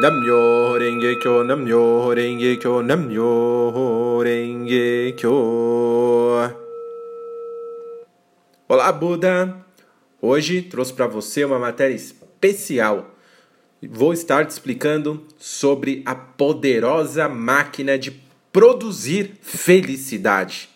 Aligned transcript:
Namyo 0.00 0.78
Renge 0.78 1.16
Kyo, 1.16 1.44
Namyo 1.44 2.14
Renge 2.14 2.56
Kyo, 2.56 2.82
Namyo 2.82 4.22
Renge 4.24 5.12
Kyo. 5.12 6.54
Olá, 8.66 8.90
Buda! 8.92 9.62
Hoje 10.22 10.62
trouxe 10.62 10.94
para 10.94 11.06
você 11.06 11.44
uma 11.44 11.58
matéria 11.58 11.94
especial. 11.94 13.14
Vou 13.90 14.14
estar 14.14 14.46
te 14.46 14.52
explicando 14.52 15.26
sobre 15.38 16.02
a 16.06 16.14
poderosa 16.14 17.28
máquina 17.28 17.98
de 17.98 18.22
produzir 18.50 19.32
felicidade. 19.42 20.70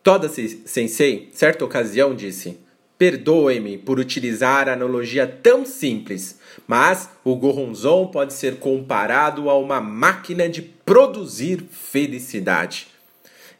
Toda 0.00 0.28
Sensei, 0.28 1.28
certa 1.32 1.64
ocasião, 1.64 2.14
disse: 2.14 2.56
Perdoe-me 2.96 3.76
por 3.76 3.98
utilizar 3.98 4.68
a 4.68 4.74
analogia 4.74 5.26
tão 5.26 5.66
simples, 5.66 6.38
mas 6.66 7.10
o 7.24 7.34
Goronzon 7.34 8.06
pode 8.06 8.32
ser 8.32 8.56
comparado 8.56 9.50
a 9.50 9.58
uma 9.58 9.80
máquina 9.80 10.48
de 10.48 10.62
produzir 10.62 11.64
felicidade. 11.70 12.86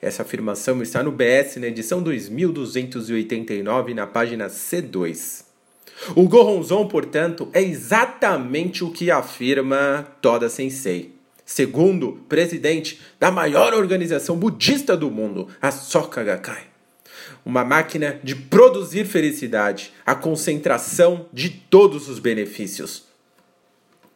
Essa 0.01 0.23
afirmação 0.23 0.81
está 0.83 1.03
no 1.03 1.11
BS 1.11 1.57
na 1.57 1.67
edição 1.67 2.01
2289, 2.01 3.93
na 3.93 4.07
página 4.07 4.47
C2. 4.47 5.45
O 6.15 6.29
Goronzon, 6.29 6.87
portanto, 6.87 7.49
é 7.53 7.63
exatamente 7.63 8.85
o 8.85 8.91
que 8.91 9.11
afirma 9.11 10.07
Toda 10.21 10.49
Sensei. 10.49 11.13
Segundo 11.45 12.21
presidente 12.29 13.01
da 13.19 13.31
maior 13.31 13.75
organização 13.75 14.37
budista 14.37 14.97
do 14.97 15.11
mundo, 15.11 15.49
a 15.61 15.71
Soka 15.71 16.23
Gakkai 16.23 16.74
uma 17.45 17.65
máquina 17.65 18.21
de 18.23 18.35
produzir 18.35 19.05
felicidade, 19.05 19.93
a 20.05 20.15
concentração 20.15 21.27
de 21.33 21.51
todos 21.51 22.09
os 22.09 22.19
benefícios. 22.19 23.05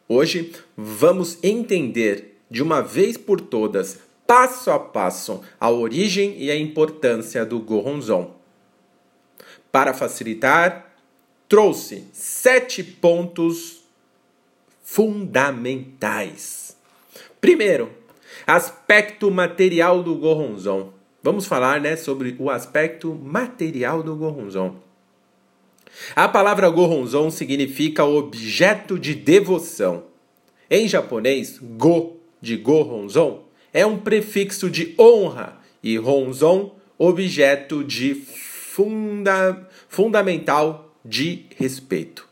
Hoje 0.09 0.53
vamos 0.77 1.39
entender 1.43 2.39
de 2.51 2.63
uma 2.63 2.81
vez 2.81 3.17
por 3.17 3.41
todas, 3.41 3.99
passo 4.27 4.71
a 4.71 4.79
passo, 4.79 5.43
a 5.61 5.71
origem 5.71 6.37
e 6.39 6.51
a 6.51 6.57
importância 6.57 7.45
do 7.45 7.61
Goronzon. 7.61 8.35
Para 9.71 9.93
facilitar, 9.93 10.95
trouxe 11.49 12.05
sete 12.13 12.83
pontos 12.83 13.83
fundamentais. 14.83 16.77
Primeiro, 17.41 17.93
aspecto 18.47 19.31
material 19.31 20.03
do 20.03 20.15
Goronzon. 20.15 20.93
Vamos 21.29 21.45
falar 21.45 21.79
né, 21.79 21.95
sobre 21.95 22.35
o 22.39 22.49
aspecto 22.49 23.15
material 23.15 24.03
do 24.03 24.17
Goronzon. 24.17 24.77
A 26.17 26.27
palavra 26.27 26.71
Goronzon 26.71 27.31
significa 27.31 28.03
objeto 28.03 28.99
de 28.99 29.15
devoção. 29.15 30.05
Em 30.71 30.89
japonês, 30.89 31.59
go 31.61 32.17
de 32.41 32.57
Goronzon 32.57 33.45
é 33.75 33.85
um 33.85 33.99
prefixo 33.99 34.71
de 34.71 34.95
honra 34.99 35.59
e 35.83 35.99
Ronzon, 35.99 36.75
objeto 36.97 37.85
de 37.85 38.15
funda, 38.15 39.69
fundamental 39.87 40.95
de 41.05 41.45
respeito. 41.59 42.27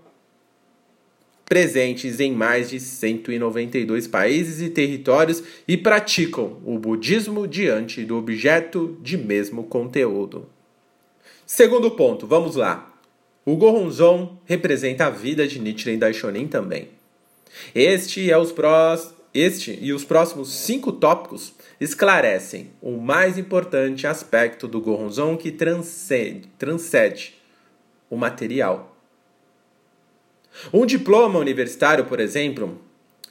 presentes 1.45 2.19
em 2.19 2.33
mais 2.33 2.71
de 2.71 2.81
192 2.81 4.09
países 4.09 4.61
e 4.61 4.69
territórios 4.69 5.43
e 5.67 5.77
praticam 5.77 6.61
o 6.65 6.79
budismo 6.79 7.47
diante 7.47 8.05
do 8.05 8.17
objeto 8.17 8.99
de 9.01 9.17
mesmo 9.17 9.65
conteúdo. 9.65 10.49
Segundo 11.47 11.91
ponto, 11.93 12.27
vamos 12.27 12.57
lá. 12.57 12.96
O 13.49 13.55
Goronzon 13.55 14.37
representa 14.45 15.07
a 15.07 15.11
vida 15.11 15.47
de 15.47 15.61
Nichiren 15.61 15.99
Daishonin 15.99 16.49
também. 16.49 16.89
Este, 17.73 18.29
é 18.29 18.37
os 18.37 18.51
prós, 18.51 19.15
este 19.33 19.79
e 19.81 19.93
os 19.93 20.05
próximos 20.05 20.53
cinco 20.53 20.91
tópicos 20.91 21.55
esclarecem 21.81 22.73
o 22.83 22.97
mais 22.97 23.39
importante 23.39 24.05
aspecto 24.05 24.67
do 24.67 24.81
Goronzon 24.81 25.37
que 25.37 25.53
transcende, 25.53 26.49
transcende 26.59 27.37
o 28.11 28.17
material. 28.17 28.97
Um 30.73 30.85
diploma 30.85 31.39
universitário, 31.39 32.07
por 32.07 32.19
exemplo, 32.19 32.81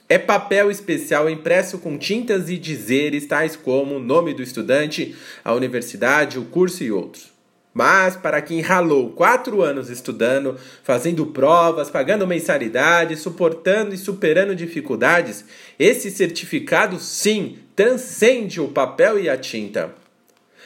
é 0.08 0.18
papel 0.18 0.70
especial 0.70 1.28
impresso 1.28 1.78
com 1.78 1.98
tintas 1.98 2.48
e 2.48 2.56
dizeres 2.56 3.26
tais 3.26 3.54
como 3.54 3.96
o 3.96 4.00
nome 4.00 4.32
do 4.32 4.42
estudante, 4.42 5.14
a 5.44 5.52
universidade, 5.52 6.38
o 6.38 6.46
curso 6.46 6.82
e 6.82 6.90
outros. 6.90 7.35
Mas 7.76 8.16
para 8.16 8.40
quem 8.40 8.62
ralou 8.62 9.10
quatro 9.10 9.60
anos 9.60 9.90
estudando, 9.90 10.56
fazendo 10.82 11.26
provas, 11.26 11.90
pagando 11.90 12.26
mensalidade, 12.26 13.18
suportando 13.18 13.94
e 13.94 13.98
superando 13.98 14.56
dificuldades, 14.56 15.44
esse 15.78 16.10
certificado 16.10 16.98
sim 16.98 17.58
transcende 17.76 18.62
o 18.62 18.68
papel 18.68 19.18
e 19.18 19.28
a 19.28 19.36
tinta. 19.36 19.94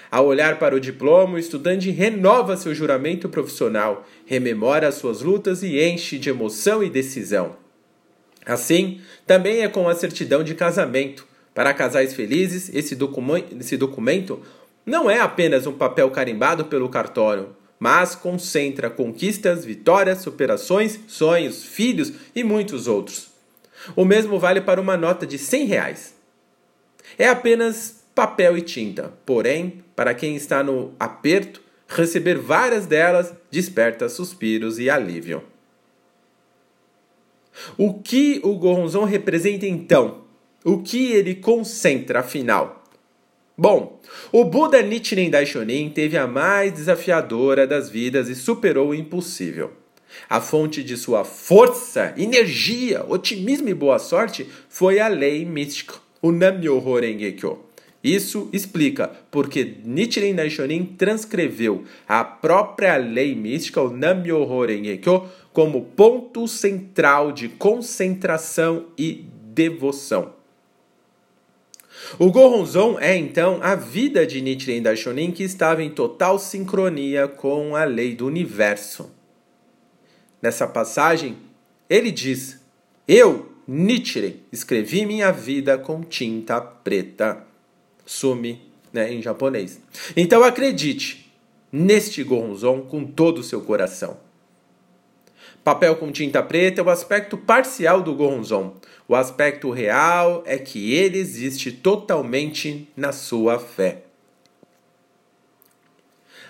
Ao 0.08 0.24
olhar 0.24 0.60
para 0.60 0.76
o 0.76 0.78
diploma, 0.78 1.34
o 1.34 1.38
estudante 1.40 1.90
renova 1.90 2.56
seu 2.56 2.72
juramento 2.72 3.28
profissional, 3.28 4.06
rememora 4.24 4.92
suas 4.92 5.20
lutas 5.20 5.64
e 5.64 5.82
enche 5.82 6.16
de 6.16 6.30
emoção 6.30 6.80
e 6.80 6.88
decisão. 6.88 7.56
Assim, 8.46 9.00
também 9.26 9.62
é 9.62 9.68
com 9.68 9.88
a 9.88 9.96
certidão 9.96 10.44
de 10.44 10.54
casamento. 10.54 11.26
Para 11.52 11.74
casais 11.74 12.14
felizes, 12.14 12.68
esse, 12.72 12.96
esse 13.58 13.76
documento 13.76 14.40
não 14.84 15.10
é 15.10 15.20
apenas 15.20 15.66
um 15.66 15.72
papel 15.72 16.10
carimbado 16.10 16.64
pelo 16.64 16.88
cartório, 16.88 17.54
mas 17.78 18.14
concentra 18.14 18.90
conquistas, 18.90 19.64
vitórias, 19.64 20.18
superações, 20.18 20.98
sonhos, 21.06 21.64
filhos 21.64 22.12
e 22.34 22.44
muitos 22.44 22.86
outros. 22.86 23.30
O 23.96 24.04
mesmo 24.04 24.38
vale 24.38 24.60
para 24.60 24.80
uma 24.80 24.96
nota 24.96 25.26
de 25.26 25.38
100 25.38 25.66
reais. 25.66 26.14
É 27.18 27.28
apenas 27.28 28.04
papel 28.14 28.58
e 28.58 28.62
tinta, 28.62 29.12
porém, 29.24 29.82
para 29.96 30.14
quem 30.14 30.36
está 30.36 30.62
no 30.62 30.94
aperto, 30.98 31.62
receber 31.88 32.38
várias 32.38 32.86
delas 32.86 33.32
desperta 33.50 34.08
suspiros 34.08 34.78
e 34.78 34.90
alívio. 34.90 35.42
O 37.76 37.94
que 37.94 38.40
o 38.42 38.54
Goronzon 38.56 39.04
representa 39.04 39.66
então? 39.66 40.24
O 40.64 40.82
que 40.82 41.12
ele 41.12 41.34
concentra, 41.34 42.20
afinal? 42.20 42.79
Bom, 43.62 44.00
o 44.32 44.42
Buda 44.42 44.80
Nichiren 44.80 45.28
Daishonin 45.28 45.90
teve 45.90 46.16
a 46.16 46.26
mais 46.26 46.72
desafiadora 46.72 47.66
das 47.66 47.90
vidas 47.90 48.30
e 48.30 48.34
superou 48.34 48.88
o 48.88 48.94
impossível. 48.94 49.72
A 50.30 50.40
fonte 50.40 50.82
de 50.82 50.96
sua 50.96 51.26
força, 51.26 52.14
energia, 52.16 53.04
otimismo 53.06 53.68
e 53.68 53.74
boa 53.74 53.98
sorte 53.98 54.48
foi 54.66 54.98
a 54.98 55.08
lei 55.08 55.44
mística, 55.44 55.96
o 56.22 56.32
Nam-myoho 56.32 57.00
Renge-kyo. 57.00 57.58
Isso 58.02 58.48
explica 58.50 59.10
porque 59.30 59.74
Nichiren 59.84 60.36
Daishonin 60.36 60.94
transcreveu 60.96 61.84
a 62.08 62.24
própria 62.24 62.96
lei 62.96 63.34
mística, 63.34 63.82
o 63.82 63.94
Nam-myoho 63.94 64.64
Renge-kyo, 64.64 65.28
como 65.52 65.84
ponto 65.84 66.48
central 66.48 67.30
de 67.30 67.50
concentração 67.50 68.86
e 68.96 69.26
devoção. 69.52 70.39
O 72.18 72.30
Gohonzon 72.30 72.98
é 72.98 73.16
então 73.16 73.58
a 73.62 73.74
vida 73.74 74.26
de 74.26 74.40
Nichiren 74.40 74.82
Daishonin 74.82 75.30
que 75.32 75.42
estava 75.42 75.82
em 75.82 75.90
total 75.90 76.38
sincronia 76.38 77.28
com 77.28 77.76
a 77.76 77.84
lei 77.84 78.14
do 78.14 78.26
universo. 78.26 79.10
Nessa 80.42 80.66
passagem, 80.66 81.36
ele 81.88 82.10
diz: 82.10 82.60
Eu, 83.06 83.52
Nichiren, 83.66 84.36
escrevi 84.50 85.04
minha 85.06 85.30
vida 85.30 85.78
com 85.78 86.02
tinta 86.02 86.60
preta. 86.60 87.46
Sumi, 88.04 88.60
né, 88.92 89.12
em 89.12 89.22
japonês. 89.22 89.80
Então 90.16 90.42
acredite 90.42 91.32
neste 91.70 92.24
Gohonzon 92.24 92.82
com 92.82 93.04
todo 93.04 93.38
o 93.38 93.44
seu 93.44 93.60
coração. 93.60 94.18
Papel 95.62 95.96
com 95.96 96.10
tinta 96.10 96.42
preta 96.42 96.80
é 96.80 96.84
o 96.84 96.88
aspecto 96.88 97.36
parcial 97.36 98.02
do 98.02 98.14
Gohonzon. 98.14 98.76
O 99.06 99.14
aspecto 99.14 99.70
real 99.70 100.42
é 100.46 100.56
que 100.56 100.94
ele 100.94 101.18
existe 101.18 101.70
totalmente 101.70 102.88
na 102.96 103.12
sua 103.12 103.58
fé. 103.58 104.04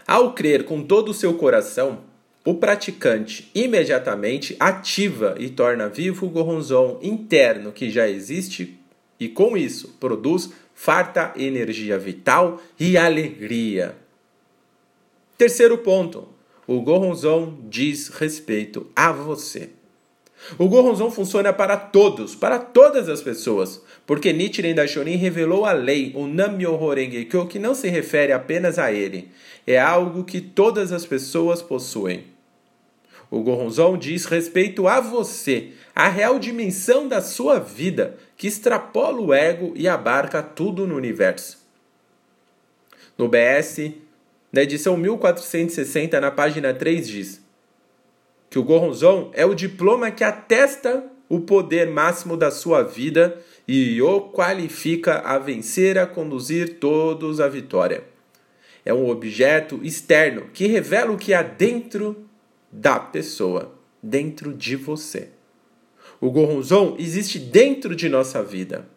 Ao 0.07 0.33
crer 0.33 0.65
com 0.65 0.83
todo 0.83 1.11
o 1.11 1.15
seu 1.15 1.35
coração, 1.35 2.01
o 2.45 2.55
praticante 2.55 3.51
imediatamente 3.55 4.57
ativa 4.59 5.35
e 5.39 5.51
torna 5.51 5.89
vivo 5.89 6.27
o 6.27 6.31
Gohonzon 6.31 6.99
interno 7.03 7.73
que 7.73 7.91
já 7.91 8.09
existe 8.09 8.79
e 9.19 9.29
com 9.29 9.56
isso 9.56 9.97
produz 10.01 10.51
farta 10.75 11.33
energia 11.37 11.99
vital 11.99 12.61
e 12.79 12.97
alegria. 12.97 13.95
Terceiro 15.37 15.79
ponto, 15.79 16.29
o 16.70 16.81
Gohonzon 16.82 17.58
diz 17.69 18.06
respeito 18.11 18.87
a 18.94 19.11
você. 19.11 19.70
O 20.56 20.69
Gohonzon 20.69 21.11
funciona 21.11 21.52
para 21.52 21.76
todos, 21.76 22.37
para 22.37 22.61
todas 22.61 23.08
as 23.08 23.20
pessoas, 23.20 23.82
porque 24.06 24.32
Nichiren 24.32 24.76
Daishonin 24.76 25.17
revelou 25.17 25.64
a 25.64 25.72
lei, 25.72 26.12
o 26.14 26.28
Nam-myoho 26.28 26.94
Renge-kyo, 26.94 27.49
que 27.49 27.58
não 27.58 27.75
se 27.75 27.88
refere 27.88 28.32
apenas 28.32 28.78
a 28.78 28.93
ele, 28.93 29.32
é 29.67 29.81
algo 29.81 30.22
que 30.22 30.40
todas 30.40 30.93
as 30.93 31.05
pessoas 31.05 31.61
possuem. 31.61 32.26
O 33.28 33.40
Gohonzon 33.40 33.99
diz 33.99 34.25
respeito 34.26 34.87
a 34.87 35.00
você, 35.00 35.72
a 35.93 36.08
real 36.08 36.38
dimensão 36.38 37.08
da 37.08 37.20
sua 37.20 37.58
vida, 37.58 38.17
que 38.37 38.46
extrapola 38.46 39.20
o 39.20 39.34
ego 39.34 39.72
e 39.75 39.88
abarca 39.88 40.40
tudo 40.40 40.87
no 40.87 40.94
universo. 40.94 41.58
No 43.19 43.26
BS 43.26 43.93
na 44.52 44.62
edição 44.62 44.97
1460, 44.97 46.20
na 46.20 46.31
página 46.31 46.75
3, 46.75 47.08
diz 47.08 47.50
que 48.49 48.58
o 48.58 48.64
Goronzon 48.64 49.31
é 49.32 49.47
o 49.47 49.55
diploma 49.55 50.11
que 50.11 50.25
atesta 50.25 51.05
o 51.29 51.41
poder 51.41 51.88
máximo 51.88 52.37
da 52.37 52.50
sua 52.50 52.82
vida 52.82 53.41
e 53.67 54.02
o 54.02 54.20
qualifica 54.32 55.20
a 55.20 55.38
vencer, 55.38 55.97
a 55.97 56.06
conduzir 56.06 56.81
todos 56.81 57.41
à 57.41 57.47
vitória. 57.47 58.02
É 58.85 58.93
um 58.93 59.08
objeto 59.08 59.79
externo 59.85 60.49
que 60.53 60.67
revela 60.67 61.12
o 61.12 61.17
que 61.17 61.32
há 61.32 61.43
dentro 61.43 62.26
da 62.73 62.99
pessoa, 62.99 63.73
dentro 64.03 64.53
de 64.53 64.75
você. 64.75 65.29
O 66.20 66.31
Goronzon 66.31 66.96
existe 66.99 67.38
dentro 67.38 67.94
de 67.94 68.08
nossa 68.08 68.43
vida. 68.43 68.88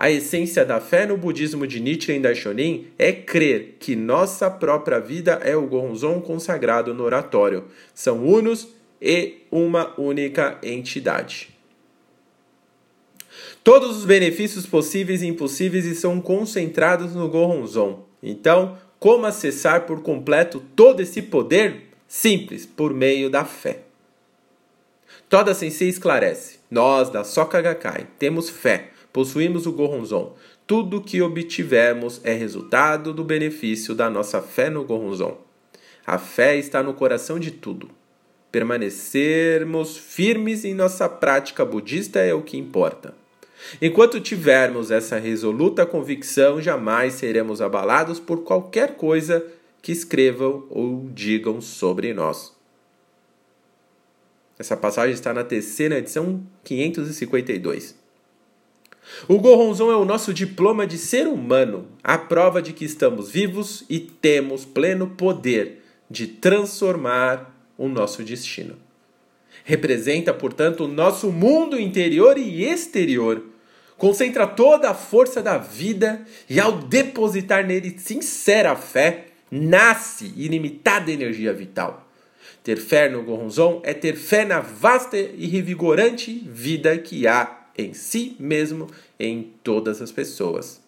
A 0.00 0.10
essência 0.10 0.64
da 0.64 0.80
fé 0.80 1.04
no 1.04 1.18
budismo 1.18 1.66
de 1.66 1.78
Nichiren 1.78 2.22
Daishonin 2.22 2.86
é 2.98 3.12
crer 3.12 3.76
que 3.78 3.94
nossa 3.94 4.50
própria 4.50 4.98
vida 4.98 5.32
é 5.44 5.54
o 5.54 5.66
Gonzon 5.66 6.22
consagrado 6.22 6.94
no 6.94 7.04
oratório. 7.04 7.66
São 7.92 8.24
unos 8.24 8.68
e 8.98 9.42
uma 9.50 9.92
única 10.00 10.58
entidade. 10.62 11.50
Todos 13.62 13.98
os 13.98 14.06
benefícios 14.06 14.64
possíveis 14.64 15.20
e 15.20 15.26
impossíveis 15.26 15.84
estão 15.84 16.18
concentrados 16.18 17.14
no 17.14 17.28
Goronzon. 17.28 18.02
Então, 18.22 18.78
como 18.98 19.26
acessar 19.26 19.82
por 19.82 20.00
completo 20.02 20.62
todo 20.74 21.00
esse 21.00 21.20
poder? 21.20 21.90
Simples, 22.08 22.64
por 22.64 22.94
meio 22.94 23.28
da 23.28 23.44
fé. 23.44 23.80
Toda 25.28 25.52
Sensei 25.52 25.90
esclarece: 25.90 26.58
nós, 26.70 27.10
da 27.10 27.22
Soka 27.22 27.60
Gakkai, 27.60 28.06
temos 28.18 28.48
fé 28.48 28.92
possuímos 29.12 29.66
o 29.66 29.72
Goronzon. 29.72 30.34
Tudo 30.66 30.98
o 30.98 31.00
que 31.02 31.20
obtivermos 31.20 32.20
é 32.24 32.32
resultado 32.32 33.12
do 33.12 33.24
benefício 33.24 33.94
da 33.94 34.08
nossa 34.08 34.40
fé 34.40 34.70
no 34.70 34.84
Goronzon. 34.84 35.38
A 36.06 36.18
fé 36.18 36.56
está 36.56 36.82
no 36.82 36.94
coração 36.94 37.38
de 37.38 37.50
tudo. 37.50 37.90
Permanecermos 38.50 39.96
firmes 39.96 40.64
em 40.64 40.74
nossa 40.74 41.08
prática 41.08 41.64
budista 41.64 42.18
é 42.20 42.34
o 42.34 42.42
que 42.42 42.56
importa. 42.56 43.14
Enquanto 43.80 44.20
tivermos 44.20 44.90
essa 44.90 45.18
resoluta 45.18 45.84
convicção, 45.84 46.60
jamais 46.60 47.14
seremos 47.14 47.60
abalados 47.60 48.18
por 48.18 48.42
qualquer 48.42 48.96
coisa 48.96 49.44
que 49.82 49.92
escrevam 49.92 50.66
ou 50.70 51.08
digam 51.12 51.60
sobre 51.60 52.12
nós. 52.12 52.56
Essa 54.58 54.76
passagem 54.76 55.14
está 55.14 55.32
na 55.32 55.44
terceira 55.44 55.98
edição 55.98 56.42
552. 56.64 57.99
O 59.28 59.38
Goronzon 59.38 59.90
é 59.90 59.96
o 59.96 60.04
nosso 60.04 60.32
diploma 60.32 60.86
de 60.86 60.98
ser 60.98 61.26
humano, 61.26 61.86
a 62.02 62.16
prova 62.16 62.60
de 62.62 62.72
que 62.72 62.84
estamos 62.84 63.30
vivos 63.30 63.84
e 63.88 63.98
temos 63.98 64.64
pleno 64.64 65.08
poder 65.08 65.82
de 66.08 66.26
transformar 66.26 67.54
o 67.76 67.88
nosso 67.88 68.22
destino. 68.22 68.76
Representa, 69.64 70.32
portanto, 70.32 70.84
o 70.84 70.88
nosso 70.88 71.30
mundo 71.30 71.78
interior 71.78 72.38
e 72.38 72.64
exterior. 72.64 73.42
Concentra 73.96 74.46
toda 74.46 74.90
a 74.90 74.94
força 74.94 75.42
da 75.42 75.58
vida 75.58 76.24
e, 76.48 76.58
ao 76.58 76.72
depositar 76.72 77.66
nele 77.66 77.96
sincera 77.98 78.74
fé, 78.74 79.26
nasce 79.50 80.32
ilimitada 80.36 81.12
energia 81.12 81.52
vital. 81.52 82.08
Ter 82.62 82.76
fé 82.76 83.08
no 83.08 83.22
Goronzon 83.22 83.80
é 83.84 83.92
ter 83.92 84.16
fé 84.16 84.44
na 84.44 84.60
vasta 84.60 85.18
e 85.18 85.46
revigorante 85.46 86.32
vida 86.46 86.96
que 86.98 87.26
há 87.26 87.59
em 87.80 87.94
si 87.94 88.36
mesmo, 88.38 88.88
em 89.18 89.52
todas 89.62 90.00
as 90.00 90.12
pessoas. 90.12 90.80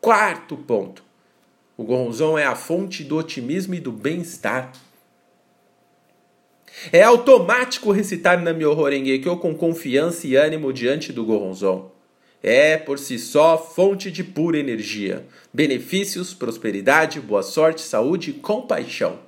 Quarto 0.00 0.56
ponto. 0.56 1.02
O 1.76 1.84
Goronzon 1.84 2.36
é 2.38 2.44
a 2.44 2.56
fonte 2.56 3.04
do 3.04 3.16
otimismo 3.16 3.74
e 3.74 3.80
do 3.80 3.92
bem-estar. 3.92 4.72
É 6.92 7.02
automático 7.02 7.90
recitar 7.90 8.40
Nam-myoho 8.40 8.84
Renge-kyo 8.84 9.36
com 9.38 9.54
confiança 9.54 10.26
e 10.26 10.36
ânimo 10.36 10.72
diante 10.72 11.12
do 11.12 11.24
Goronzon. 11.24 11.90
É, 12.42 12.76
por 12.76 12.98
si 12.98 13.18
só, 13.18 13.58
fonte 13.58 14.12
de 14.12 14.22
pura 14.22 14.58
energia, 14.58 15.26
benefícios, 15.52 16.32
prosperidade, 16.32 17.20
boa 17.20 17.42
sorte, 17.42 17.80
saúde 17.80 18.30
e 18.30 18.34
compaixão. 18.34 19.18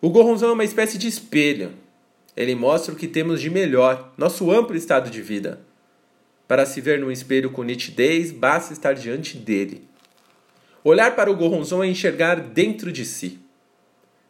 O 0.00 0.10
Goronzon 0.10 0.48
é 0.48 0.52
uma 0.52 0.64
espécie 0.64 0.98
de 0.98 1.08
espelho, 1.08 1.72
ele 2.36 2.54
mostra 2.54 2.92
o 2.92 2.96
que 2.96 3.08
temos 3.08 3.40
de 3.40 3.48
melhor, 3.48 4.12
nosso 4.16 4.50
amplo 4.50 4.76
estado 4.76 5.08
de 5.10 5.22
vida. 5.22 5.60
Para 6.46 6.66
se 6.66 6.80
ver 6.80 7.00
no 7.00 7.10
espelho 7.10 7.50
com 7.50 7.62
nitidez, 7.62 8.30
basta 8.30 8.72
estar 8.72 8.92
diante 8.92 9.36
dele. 9.36 9.88
Olhar 10.84 11.16
para 11.16 11.30
o 11.30 11.34
Goronzon 11.34 11.82
é 11.82 11.88
enxergar 11.88 12.38
dentro 12.38 12.92
de 12.92 13.04
si. 13.04 13.40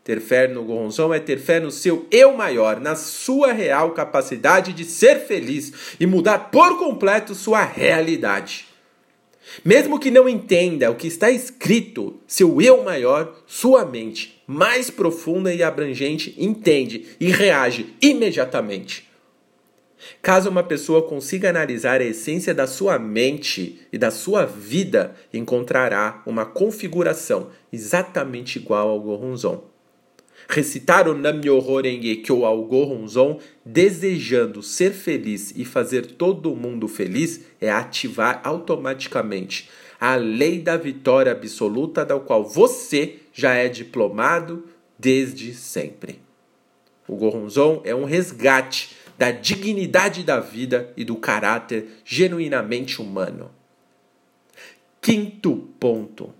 Ter 0.02 0.20
fé 0.20 0.46
no 0.46 0.62
Goronzon 0.62 1.12
é 1.12 1.18
ter 1.18 1.38
fé 1.38 1.58
no 1.58 1.70
seu 1.70 2.06
eu 2.10 2.34
maior, 2.34 2.80
na 2.80 2.94
sua 2.94 3.52
real 3.52 3.90
capacidade 3.90 4.72
de 4.72 4.84
ser 4.84 5.26
feliz 5.26 5.96
e 5.98 6.06
mudar 6.06 6.50
por 6.50 6.78
completo 6.78 7.34
sua 7.34 7.64
realidade. 7.64 8.68
Mesmo 9.64 9.98
que 9.98 10.10
não 10.10 10.28
entenda 10.28 10.90
o 10.90 10.96
que 10.96 11.06
está 11.06 11.30
escrito, 11.30 12.20
seu 12.26 12.60
eu 12.60 12.82
maior, 12.82 13.42
sua 13.46 13.84
mente 13.84 14.36
mais 14.46 14.90
profunda 14.90 15.52
e 15.52 15.62
abrangente 15.62 16.34
entende 16.38 17.06
e 17.18 17.30
reage 17.30 17.94
imediatamente. 18.00 19.06
Caso 20.22 20.50
uma 20.50 20.62
pessoa 20.62 21.02
consiga 21.02 21.50
analisar 21.50 22.00
a 22.00 22.04
essência 22.04 22.54
da 22.54 22.66
sua 22.66 22.98
mente 22.98 23.80
e 23.92 23.98
da 23.98 24.10
sua 24.10 24.44
vida, 24.44 25.14
encontrará 25.32 26.22
uma 26.26 26.44
configuração 26.44 27.50
exatamente 27.72 28.58
igual 28.58 28.88
ao 28.88 29.00
Goronzon. 29.00 29.75
Recitar 30.48 31.08
o 31.08 31.14
Nam-myoho 31.14 31.80
Renge-kyo 31.80 32.44
ao 32.44 32.62
Goronzon, 32.64 33.40
desejando 33.64 34.62
ser 34.62 34.92
feliz 34.92 35.52
e 35.56 35.64
fazer 35.64 36.06
todo 36.06 36.54
mundo 36.54 36.86
feliz, 36.86 37.40
é 37.60 37.70
ativar 37.70 38.40
automaticamente 38.44 39.68
a 39.98 40.14
lei 40.14 40.60
da 40.60 40.76
vitória 40.76 41.32
absoluta, 41.32 42.04
da 42.04 42.18
qual 42.20 42.44
você 42.44 43.16
já 43.32 43.54
é 43.54 43.68
diplomado 43.68 44.66
desde 44.98 45.52
sempre. 45.54 46.20
O 47.08 47.16
Goronzon 47.16 47.82
é 47.84 47.94
um 47.94 48.04
resgate 48.04 48.96
da 49.18 49.30
dignidade 49.30 50.22
da 50.22 50.40
vida 50.40 50.92
e 50.96 51.04
do 51.04 51.16
caráter 51.16 51.88
genuinamente 52.04 53.00
humano. 53.00 53.50
Quinto 55.00 55.68
ponto. 55.80 56.32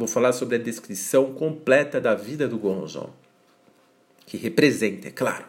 Vou 0.00 0.08
falar 0.08 0.32
sobre 0.32 0.56
a 0.56 0.58
descrição 0.58 1.34
completa 1.34 2.00
da 2.00 2.14
vida 2.14 2.48
do 2.48 2.56
Goronzon, 2.56 3.10
que 4.24 4.38
representa, 4.38 5.08
é 5.08 5.10
claro. 5.10 5.44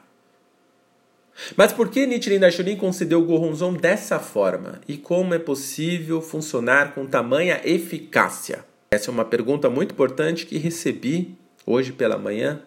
Mas 1.55 1.71
por 1.71 1.89
que 1.89 2.05
Nichiren 2.05 2.37
Daishonin 2.37 2.75
concedeu 2.75 3.21
o 3.21 3.25
Goronzon 3.25 3.71
dessa 3.71 4.19
forma? 4.19 4.81
E 4.89 4.97
como 4.97 5.33
é 5.33 5.39
possível 5.39 6.21
funcionar 6.21 6.93
com 6.93 7.05
tamanha 7.05 7.61
eficácia? 7.63 8.65
Essa 8.91 9.09
é 9.09 9.13
uma 9.13 9.23
pergunta 9.23 9.69
muito 9.69 9.93
importante 9.93 10.45
que 10.45 10.57
recebi 10.57 11.33
hoje 11.65 11.93
pela 11.93 12.17
manhã 12.17 12.61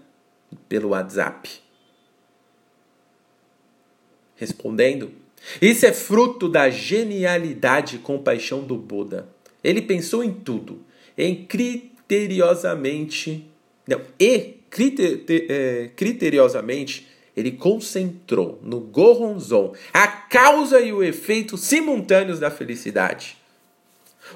pelo 0.66 0.88
WhatsApp. 0.88 1.50
Respondendo, 4.36 5.12
isso 5.60 5.84
é 5.84 5.92
fruto 5.92 6.48
da 6.48 6.70
genialidade 6.70 7.96
e 7.96 7.98
compaixão 7.98 8.62
do 8.62 8.74
Buda. 8.74 9.28
Ele 9.62 9.82
pensou 9.82 10.24
em 10.24 10.32
tudo, 10.32 10.82
em 11.16 11.46
criteriosamente, 11.46 13.48
não, 13.86 14.00
e 14.18 14.56
criter, 14.70 15.24
é, 15.48 15.90
criteriosamente 15.94 17.14
ele 17.36 17.52
concentrou 17.52 18.58
no 18.62 18.80
Goronzon 18.80 19.74
a 19.92 20.06
causa 20.06 20.80
e 20.80 20.92
o 20.92 21.02
efeito 21.02 21.56
simultâneos 21.56 22.38
da 22.38 22.50
felicidade. 22.50 23.36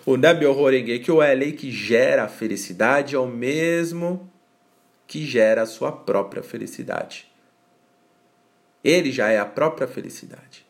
O 0.05 0.17
que 0.17 1.11
é 1.11 1.31
a 1.31 1.35
lei 1.35 1.53
que 1.53 1.71
gera 1.71 2.25
a 2.25 2.29
felicidade, 2.29 3.15
é 3.15 3.19
o 3.19 3.27
mesmo 3.27 4.31
que 5.07 5.25
gera 5.25 5.63
a 5.63 5.67
sua 5.67 5.91
própria 5.91 6.43
felicidade. 6.43 7.27
Ele 8.85 9.11
já 9.11 9.29
é 9.29 9.39
a 9.39 9.47
própria 9.47 9.89
felicidade. 9.89 10.67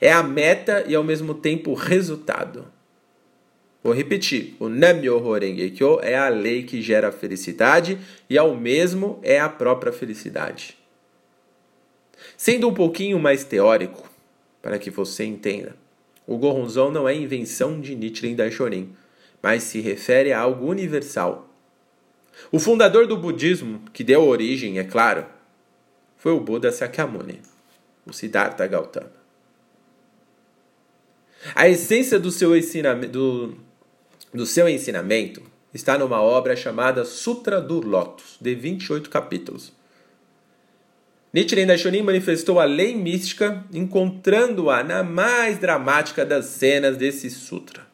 É 0.00 0.12
a 0.12 0.22
meta 0.22 0.84
e 0.86 0.94
ao 0.94 1.02
mesmo 1.02 1.34
tempo 1.34 1.72
o 1.72 1.74
resultado. 1.74 2.70
Vou 3.82 3.92
repetir. 3.92 4.56
O 4.58 4.68
Namyoho 4.68 5.32
Renge-kyo 5.32 6.00
é 6.02 6.16
a 6.16 6.28
lei 6.28 6.64
que 6.64 6.82
gera 6.82 7.08
a 7.08 7.12
felicidade 7.12 7.98
e 8.28 8.36
ao 8.36 8.54
mesmo 8.54 9.18
é 9.22 9.38
a 9.38 9.48
própria 9.48 9.92
felicidade. 9.92 10.76
Sendo 12.36 12.68
um 12.68 12.74
pouquinho 12.74 13.18
mais 13.18 13.44
teórico, 13.44 14.10
para 14.60 14.78
que 14.78 14.90
você 14.90 15.24
entenda, 15.24 15.76
o 16.26 16.36
Goronzon 16.36 16.90
não 16.90 17.08
é 17.08 17.14
invenção 17.14 17.80
de 17.80 17.94
Nichiren 17.94 18.34
Daishonin, 18.34 18.92
mas 19.42 19.62
se 19.62 19.80
refere 19.80 20.32
a 20.32 20.40
algo 20.40 20.66
universal. 20.66 21.48
O 22.52 22.58
fundador 22.58 23.06
do 23.06 23.16
budismo, 23.16 23.80
que 23.92 24.04
deu 24.04 24.26
origem, 24.26 24.78
é 24.78 24.84
claro, 24.84 25.24
foi 26.16 26.32
o 26.32 26.40
Buda 26.40 26.70
Sakyamuni, 26.70 27.40
o 28.04 28.12
Siddhartha 28.12 28.66
Gautama. 28.66 29.12
A 31.54 31.68
essência 31.68 32.18
do 32.18 32.30
seu, 32.30 32.56
ensinamento, 32.56 33.12
do, 33.12 33.56
do 34.32 34.44
seu 34.44 34.68
ensinamento 34.68 35.42
está 35.72 35.98
numa 35.98 36.20
obra 36.20 36.56
chamada 36.56 37.04
Sutra 37.04 37.60
do 37.60 37.80
Lótus, 37.80 38.36
de 38.40 38.54
28 38.54 39.10
capítulos. 39.10 39.72
Nichiren 41.32 41.66
Daishonin 41.66 42.02
manifestou 42.02 42.58
a 42.58 42.64
lei 42.64 42.94
mística, 42.96 43.64
encontrando-a 43.72 44.82
na 44.82 45.02
mais 45.02 45.58
dramática 45.58 46.24
das 46.24 46.46
cenas 46.46 46.96
desse 46.96 47.30
sutra, 47.30 47.86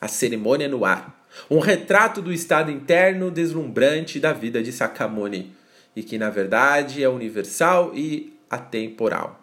a 0.00 0.08
cerimônia 0.08 0.68
no 0.68 0.84
ar, 0.84 1.26
um 1.48 1.60
retrato 1.60 2.20
do 2.20 2.32
estado 2.32 2.70
interno 2.70 3.30
deslumbrante 3.30 4.18
da 4.18 4.32
vida 4.32 4.62
de 4.62 4.72
Sakamuni, 4.72 5.52
e 5.94 6.02
que 6.02 6.18
na 6.18 6.28
verdade 6.28 7.02
é 7.02 7.08
universal 7.08 7.92
e 7.94 8.36
atemporal. 8.50 9.40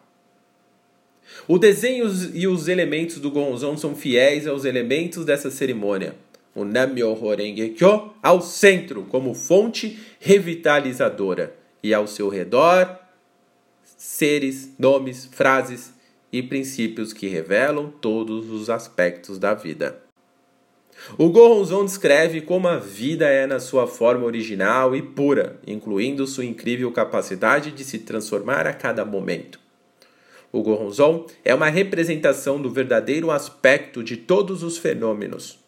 O 1.47 1.57
desenho 1.57 2.05
e 2.33 2.47
os 2.47 2.67
elementos 2.67 3.19
do 3.19 3.31
Gonzon 3.31 3.77
são 3.77 3.95
fiéis 3.95 4.47
aos 4.47 4.65
elementos 4.65 5.25
dessa 5.25 5.49
cerimônia. 5.49 6.15
O 6.55 6.65
Namyoho 6.65 7.35
Renge 7.35 7.69
Kyo 7.69 8.13
ao 8.21 8.41
centro 8.41 9.03
como 9.03 9.33
fonte 9.33 9.99
revitalizadora 10.19 11.55
e 11.83 11.93
ao 11.93 12.07
seu 12.07 12.29
redor 12.29 12.97
seres, 13.97 14.73
nomes, 14.79 15.25
frases 15.31 15.93
e 16.31 16.41
princípios 16.41 17.11
que 17.11 17.27
revelam 17.27 17.91
todos 18.01 18.49
os 18.49 18.69
aspectos 18.69 19.37
da 19.37 19.53
vida. 19.53 20.01
O 21.17 21.29
Goronzon 21.29 21.85
descreve 21.85 22.41
como 22.41 22.67
a 22.67 22.77
vida 22.77 23.27
é 23.27 23.47
na 23.47 23.59
sua 23.59 23.87
forma 23.87 24.25
original 24.25 24.95
e 24.95 25.01
pura, 25.01 25.59
incluindo 25.65 26.27
sua 26.27 26.45
incrível 26.45 26.91
capacidade 26.91 27.71
de 27.71 27.83
se 27.83 27.99
transformar 27.99 28.67
a 28.67 28.73
cada 28.73 29.05
momento. 29.05 29.59
O 30.51 30.61
Goronzon 30.61 31.25
é 31.43 31.53
uma 31.53 31.69
representação 31.69 32.61
do 32.61 32.69
verdadeiro 32.69 33.31
aspecto 33.31 34.03
de 34.03 34.17
todos 34.17 34.63
os 34.63 34.77
fenômenos, 34.77 35.59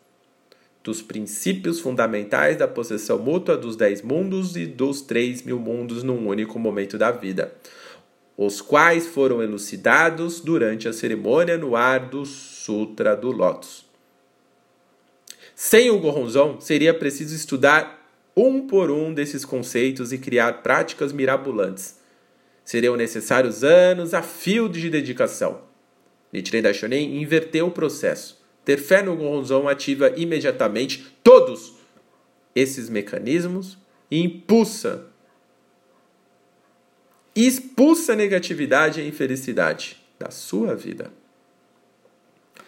dos 0.83 1.01
princípios 1.01 1.79
fundamentais 1.79 2.57
da 2.57 2.67
possessão 2.67 3.19
mútua 3.19 3.55
dos 3.55 3.75
dez 3.75 4.01
mundos 4.01 4.55
e 4.55 4.65
dos 4.65 5.01
três 5.01 5.43
mil 5.43 5.59
mundos 5.59 6.03
num 6.03 6.27
único 6.27 6.57
momento 6.57 6.97
da 6.97 7.11
vida, 7.11 7.53
os 8.35 8.61
quais 8.61 9.05
foram 9.05 9.43
elucidados 9.43 10.39
durante 10.39 10.87
a 10.87 10.93
cerimônia 10.93 11.57
no 11.57 11.75
ar 11.75 12.09
do 12.09 12.25
Sutra 12.25 13.15
do 13.15 13.31
Lótus. 13.31 13.85
Sem 15.55 15.91
o 15.91 15.99
Goronzon, 15.99 16.59
seria 16.59 16.91
preciso 16.91 17.35
estudar 17.35 18.01
um 18.35 18.65
por 18.65 18.89
um 18.89 19.13
desses 19.13 19.45
conceitos 19.45 20.11
e 20.11 20.17
criar 20.17 20.63
práticas 20.63 21.13
mirabolantes. 21.13 21.99
Seriam 22.65 22.95
necessários 22.95 23.63
anos 23.63 24.13
a 24.13 24.23
fio 24.23 24.67
de 24.67 24.89
dedicação. 24.89 25.61
Nichiren 26.33 26.63
Daishonin 26.63 27.21
inverteu 27.21 27.67
o 27.67 27.71
processo. 27.71 28.40
Ter 28.63 28.77
fé 28.77 29.01
no 29.01 29.15
Goronzon 29.15 29.67
ativa 29.67 30.11
imediatamente 30.15 31.15
todos 31.23 31.73
esses 32.55 32.89
mecanismos 32.89 33.77
e 34.09 34.21
impulsa 34.21 35.07
expulsa 37.35 38.13
a 38.13 38.15
negatividade 38.15 38.99
e 38.99 39.03
a 39.03 39.07
infelicidade 39.07 39.97
da 40.19 40.29
sua 40.29 40.75
vida. 40.75 41.11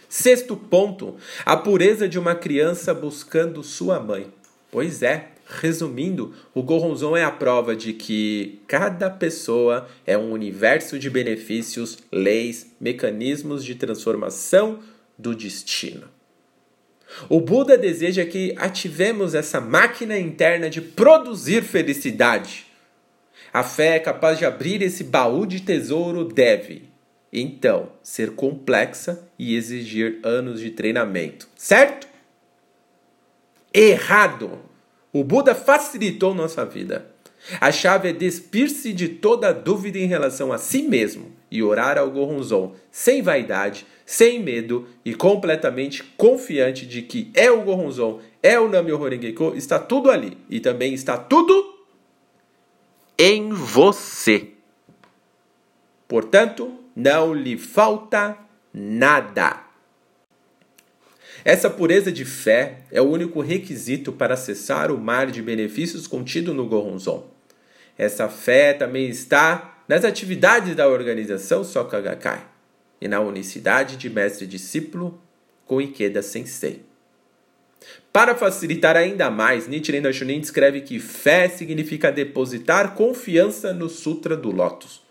Sexto 0.07 0.55
ponto, 0.55 1.17
a 1.45 1.57
pureza 1.57 2.07
de 2.07 2.17
uma 2.19 2.35
criança 2.35 2.93
buscando 2.93 3.63
sua 3.63 3.99
mãe. 3.99 4.31
Pois 4.71 5.01
é, 5.01 5.31
resumindo, 5.47 6.33
o 6.53 6.63
Goronzon 6.63 7.17
é 7.17 7.23
a 7.23 7.31
prova 7.31 7.75
de 7.75 7.93
que 7.93 8.61
cada 8.67 9.09
pessoa 9.09 9.87
é 10.05 10.17
um 10.17 10.31
universo 10.31 10.97
de 10.97 11.09
benefícios, 11.09 11.97
leis, 12.11 12.71
mecanismos 12.79 13.63
de 13.65 13.75
transformação 13.75 14.79
do 15.23 15.33
destino. 15.33 16.07
O 17.29 17.39
Buda 17.39 17.77
deseja 17.77 18.25
que 18.25 18.53
ativemos 18.57 19.33
essa 19.33 19.61
máquina 19.61 20.17
interna 20.17 20.69
de 20.69 20.81
produzir 20.81 21.63
felicidade. 21.63 22.65
A 23.53 23.63
fé 23.63 23.95
é 23.95 23.99
capaz 23.99 24.37
de 24.37 24.45
abrir 24.45 24.81
esse 24.81 25.03
baú 25.03 25.45
de 25.45 25.61
tesouro 25.61 26.25
deve, 26.25 26.89
então, 27.31 27.89
ser 28.01 28.31
complexa 28.31 29.27
e 29.39 29.55
exigir 29.55 30.19
anos 30.23 30.59
de 30.59 30.71
treinamento. 30.71 31.47
Certo? 31.55 32.07
Errado! 33.73 34.59
O 35.11 35.23
Buda 35.23 35.55
facilitou 35.55 36.33
nossa 36.33 36.65
vida. 36.65 37.07
A 37.59 37.71
chave 37.71 38.09
é 38.09 38.13
despir-se 38.13 38.93
de 38.93 39.07
toda 39.07 39.53
dúvida 39.53 39.97
em 39.97 40.07
relação 40.07 40.51
a 40.51 40.57
si 40.57 40.83
mesmo 40.83 41.31
e 41.51 41.61
orar 41.61 41.97
ao 41.97 42.09
Goronzon, 42.09 42.75
sem 42.91 43.21
vaidade, 43.21 43.85
sem 44.13 44.39
medo 44.39 44.87
e 45.03 45.15
completamente 45.15 46.03
confiante 46.03 46.85
de 46.85 47.01
que 47.01 47.31
é 47.33 47.49
o 47.49 47.63
Goronzon, 47.63 48.21
é 48.43 48.59
o 48.59 48.69
Namyo 48.69 49.01
Horengeko, 49.01 49.53
está 49.55 49.79
tudo 49.79 50.11
ali 50.11 50.37
e 50.47 50.59
também 50.59 50.93
está 50.93 51.17
tudo 51.17 51.79
em 53.17 53.49
você. 53.49 54.49
Portanto, 56.07 56.77
não 56.95 57.33
lhe 57.33 57.57
falta 57.57 58.37
nada. 58.71 59.63
Essa 61.43 61.67
pureza 61.67 62.11
de 62.11 62.23
fé 62.23 62.81
é 62.91 63.01
o 63.01 63.09
único 63.09 63.41
requisito 63.41 64.13
para 64.13 64.35
acessar 64.35 64.91
o 64.91 64.99
mar 64.99 65.31
de 65.31 65.41
benefícios 65.41 66.05
contido 66.05 66.53
no 66.53 66.67
Goronzon. 66.67 67.25
Essa 67.97 68.29
fé 68.29 68.73
também 68.73 69.09
está 69.09 69.83
nas 69.87 70.05
atividades 70.05 70.75
da 70.75 70.87
organização 70.87 71.63
Soka 71.63 71.99
Gakkai 71.99 72.52
e 73.01 73.07
na 73.07 73.19
unicidade 73.19 73.97
de 73.97 74.09
mestre-discípulo 74.09 75.19
com 75.65 75.81
Ikeda 75.81 76.21
Sensei. 76.21 76.83
Para 78.11 78.35
facilitar 78.35 78.95
ainda 78.95 79.29
mais, 79.29 79.67
Nichiren 79.67 80.01
Daishonin 80.01 80.39
descreve 80.39 80.81
que 80.81 80.99
fé 80.99 81.49
significa 81.49 82.11
depositar 82.11 82.95
confiança 82.95 83.73
no 83.73 83.89
Sutra 83.89 84.37
do 84.37 84.51
Lótus 84.51 85.03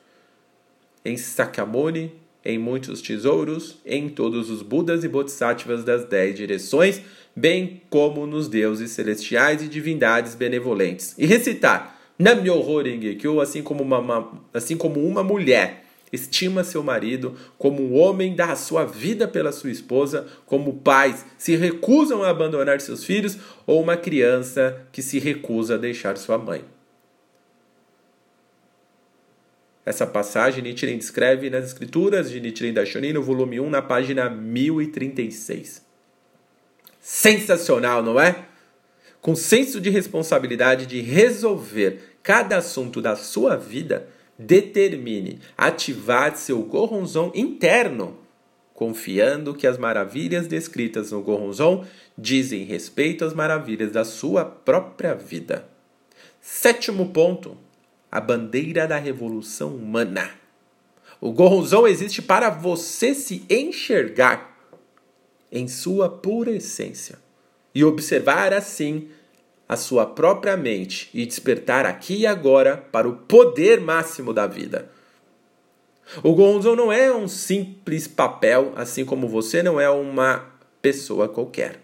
em 1.04 1.16
Sakyamuni 1.16 2.12
em 2.44 2.58
muitos 2.58 3.00
tesouros, 3.00 3.78
em 3.86 4.08
todos 4.08 4.50
os 4.50 4.62
Budas 4.62 5.04
e 5.04 5.08
Bodhisattvas 5.08 5.84
das 5.84 6.04
dez 6.04 6.34
direções, 6.34 7.00
bem 7.36 7.82
como 7.88 8.26
nos 8.26 8.48
deuses 8.48 8.90
celestiais 8.90 9.62
e 9.62 9.68
divindades 9.68 10.34
benevolentes. 10.34 11.14
E 11.16 11.24
recitar 11.24 12.00
Nam-myoho 12.18 12.82
Renge-kyo, 12.82 13.40
assim 13.40 13.62
como 13.62 13.84
uma, 13.84 14.32
assim 14.52 14.76
como 14.76 15.06
uma 15.06 15.22
mulher 15.22 15.81
estima 16.12 16.62
seu 16.62 16.82
marido, 16.82 17.34
como 17.56 17.82
um 17.82 17.98
homem 17.98 18.36
dá 18.36 18.52
a 18.52 18.56
sua 18.56 18.84
vida 18.84 19.26
pela 19.26 19.50
sua 19.50 19.70
esposa, 19.70 20.26
como 20.44 20.74
pais 20.74 21.24
se 21.38 21.56
recusam 21.56 22.22
a 22.22 22.28
abandonar 22.28 22.80
seus 22.80 23.02
filhos, 23.02 23.38
ou 23.66 23.80
uma 23.80 23.96
criança 23.96 24.86
que 24.92 25.00
se 25.00 25.18
recusa 25.18 25.74
a 25.74 25.78
deixar 25.78 26.18
sua 26.18 26.36
mãe. 26.36 26.64
Essa 29.84 30.06
passagem 30.06 30.62
Nichiren 30.62 30.96
descreve 30.96 31.50
nas 31.50 31.64
escrituras 31.64 32.30
de 32.30 32.40
Nichiren 32.40 32.72
Daishonin, 32.72 33.14
no 33.14 33.22
volume 33.22 33.58
1, 33.58 33.68
na 33.68 33.82
página 33.82 34.30
1036. 34.30 35.84
Sensacional, 37.00 38.00
não 38.00 38.20
é? 38.20 38.44
Com 39.20 39.34
senso 39.34 39.80
de 39.80 39.90
responsabilidade 39.90 40.86
de 40.86 41.00
resolver 41.00 42.16
cada 42.22 42.58
assunto 42.58 43.00
da 43.00 43.16
sua 43.16 43.56
vida, 43.56 44.06
determine 44.46 45.38
ativar 45.56 46.36
seu 46.36 46.62
Goronzon 46.62 47.30
interno, 47.34 48.18
confiando 48.74 49.54
que 49.54 49.66
as 49.66 49.78
maravilhas 49.78 50.46
descritas 50.46 51.12
no 51.12 51.22
Goronzon 51.22 51.84
dizem 52.16 52.64
respeito 52.64 53.24
às 53.24 53.32
maravilhas 53.32 53.92
da 53.92 54.04
sua 54.04 54.44
própria 54.44 55.14
vida. 55.14 55.68
Sétimo 56.40 57.10
ponto 57.10 57.56
a 58.10 58.20
bandeira 58.20 58.86
da 58.86 58.98
revolução 58.98 59.74
humana. 59.74 60.30
O 61.20 61.32
Goronzon 61.32 61.86
existe 61.86 62.20
para 62.20 62.50
você 62.50 63.14
se 63.14 63.44
enxergar 63.48 64.52
em 65.50 65.68
sua 65.68 66.08
pura 66.08 66.50
essência 66.50 67.18
e 67.74 67.84
observar 67.84 68.52
assim 68.52 69.08
a 69.72 69.76
sua 69.76 70.04
própria 70.04 70.54
mente 70.54 71.08
e 71.14 71.24
despertar 71.24 71.86
aqui 71.86 72.14
e 72.18 72.26
agora 72.26 72.76
para 72.76 73.08
o 73.08 73.16
poder 73.16 73.80
máximo 73.80 74.30
da 74.30 74.46
vida. 74.46 74.90
O 76.22 76.34
Gonzon 76.34 76.76
não 76.76 76.92
é 76.92 77.10
um 77.10 77.26
simples 77.26 78.06
papel, 78.06 78.74
assim 78.76 79.02
como 79.02 79.26
você 79.26 79.62
não 79.62 79.80
é 79.80 79.88
uma 79.88 80.44
pessoa 80.82 81.26
qualquer. 81.26 81.80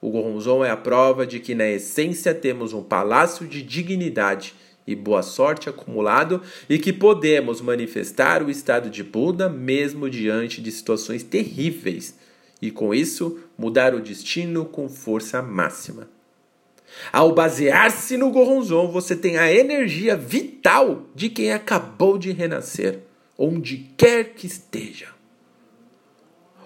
O 0.00 0.10
Gonzon 0.10 0.64
é 0.64 0.70
a 0.70 0.76
prova 0.76 1.26
de 1.26 1.40
que 1.40 1.56
na 1.56 1.68
essência 1.68 2.32
temos 2.32 2.72
um 2.72 2.84
palácio 2.84 3.48
de 3.48 3.62
dignidade 3.62 4.54
e 4.86 4.94
boa 4.94 5.22
sorte 5.22 5.68
acumulado 5.68 6.40
e 6.70 6.78
que 6.78 6.92
podemos 6.92 7.60
manifestar 7.60 8.44
o 8.44 8.50
estado 8.50 8.88
de 8.88 9.02
Buda 9.02 9.48
mesmo 9.48 10.08
diante 10.08 10.62
de 10.62 10.70
situações 10.70 11.24
terríveis 11.24 12.16
e 12.60 12.70
com 12.70 12.94
isso 12.94 13.40
mudar 13.58 13.92
o 13.92 14.00
destino 14.00 14.64
com 14.64 14.88
força 14.88 15.42
máxima. 15.42 16.08
Ao 17.12 17.32
basear-se 17.32 18.16
no 18.16 18.30
Goronzon, 18.30 18.88
você 18.90 19.16
tem 19.16 19.36
a 19.36 19.52
energia 19.52 20.16
vital 20.16 21.02
de 21.14 21.28
quem 21.28 21.52
acabou 21.52 22.18
de 22.18 22.32
renascer, 22.32 23.00
onde 23.38 23.90
quer 23.96 24.34
que 24.34 24.46
esteja. 24.46 25.08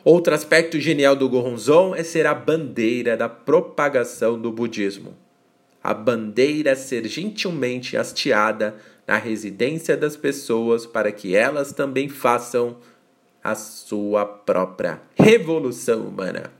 Outro 0.05 0.35
aspecto 0.35 0.79
genial 0.79 1.17
do 1.17 1.29
Goronzon 1.29 1.95
é 1.95 2.03
ser 2.03 2.27
a 2.27 2.35
bandeira 2.35 3.17
da 3.17 3.29
propagação 3.29 4.41
do 4.41 4.53
budismo 4.53 5.15
a 5.87 5.95
bandeira 5.95 6.75
ser 6.75 7.07
gentilmente 7.07 7.97
hasteada 7.97 8.75
na 9.07 9.17
residência 9.19 9.97
das 9.97 10.17
pessoas 10.17 10.85
para 10.85 11.13
que 11.13 11.37
elas 11.37 11.73
também 11.73 12.09
façam 12.09 12.79
a 13.41 13.55
sua 13.55 14.27
própria 14.27 15.01
revolução 15.15 16.01
humana. 16.01 16.51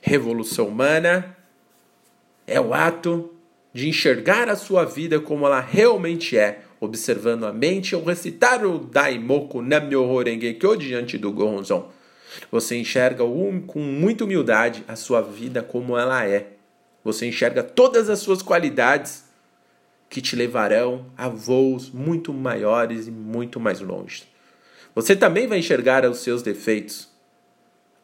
Revolução 0.00 0.68
humana 0.68 1.36
é 2.50 2.60
o 2.60 2.74
ato 2.74 3.32
de 3.72 3.88
enxergar 3.88 4.48
a 4.48 4.56
sua 4.56 4.84
vida 4.84 5.20
como 5.20 5.46
ela 5.46 5.60
realmente 5.60 6.36
é, 6.36 6.60
observando 6.80 7.44
a 7.44 7.52
mente 7.52 7.94
ou 7.94 8.04
recitar 8.04 8.64
o 8.64 8.78
Daimoku 8.78 9.62
Nam-myoho 9.62 10.22
Renge-kyo 10.22 10.76
diante 10.76 11.16
do 11.16 11.32
Gonzon. 11.32 11.88
Você 12.50 12.76
enxerga 12.76 13.24
com 13.66 13.80
muita 13.80 14.24
humildade 14.24 14.84
a 14.86 14.96
sua 14.96 15.20
vida 15.20 15.62
como 15.62 15.96
ela 15.96 16.26
é 16.26 16.60
você 17.02 17.26
enxerga 17.26 17.62
todas 17.62 18.10
as 18.10 18.18
suas 18.18 18.42
qualidades 18.42 19.24
que 20.08 20.20
te 20.20 20.36
levarão 20.36 21.06
a 21.16 21.28
voos 21.28 21.90
muito 21.90 22.32
maiores 22.32 23.06
e 23.06 23.10
muito 23.10 23.58
mais 23.58 23.80
longe. 23.80 24.24
Você 24.94 25.14
também 25.14 25.46
vai 25.46 25.58
enxergar 25.58 26.04
os 26.04 26.18
seus 26.18 26.42
defeitos. 26.42 27.08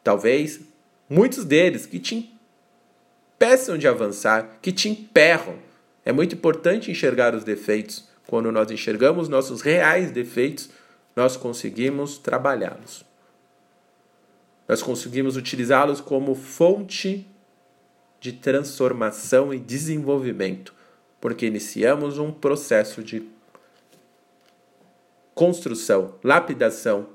Talvez 0.03 0.61
muitos 1.09 1.45
deles 1.45 1.85
que 1.85 1.99
te 1.99 2.36
impeçam 3.37 3.77
de 3.77 3.87
avançar, 3.87 4.57
que 4.61 4.71
te 4.71 4.89
emperram. 4.89 5.59
É 6.03 6.11
muito 6.11 6.33
importante 6.35 6.89
enxergar 6.89 7.35
os 7.35 7.43
defeitos. 7.43 8.09
Quando 8.25 8.51
nós 8.51 8.69
enxergamos 8.71 9.29
nossos 9.29 9.61
reais 9.61 10.11
defeitos, 10.11 10.69
nós 11.15 11.37
conseguimos 11.37 12.17
trabalhá-los. 12.17 13.05
Nós 14.67 14.81
conseguimos 14.81 15.37
utilizá-los 15.37 16.01
como 16.01 16.35
fonte 16.35 17.25
de 18.19 18.33
transformação 18.33 19.53
e 19.53 19.59
desenvolvimento, 19.59 20.73
porque 21.21 21.45
iniciamos 21.45 22.17
um 22.17 22.31
processo 22.31 23.03
de 23.03 23.23
construção, 25.33 26.15
lapidação, 26.23 27.07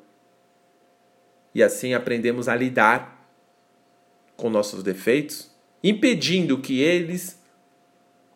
e 1.55 1.63
assim 1.63 1.93
aprendemos 1.93 2.49
a 2.49 2.55
lidar 2.55 3.29
com 4.37 4.49
nossos 4.49 4.83
defeitos, 4.83 5.52
impedindo 5.83 6.59
que 6.59 6.81
eles 6.81 7.39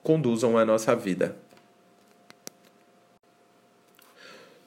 conduzam 0.03 0.57
a 0.57 0.65
nossa 0.65 0.95
vida. 0.95 1.37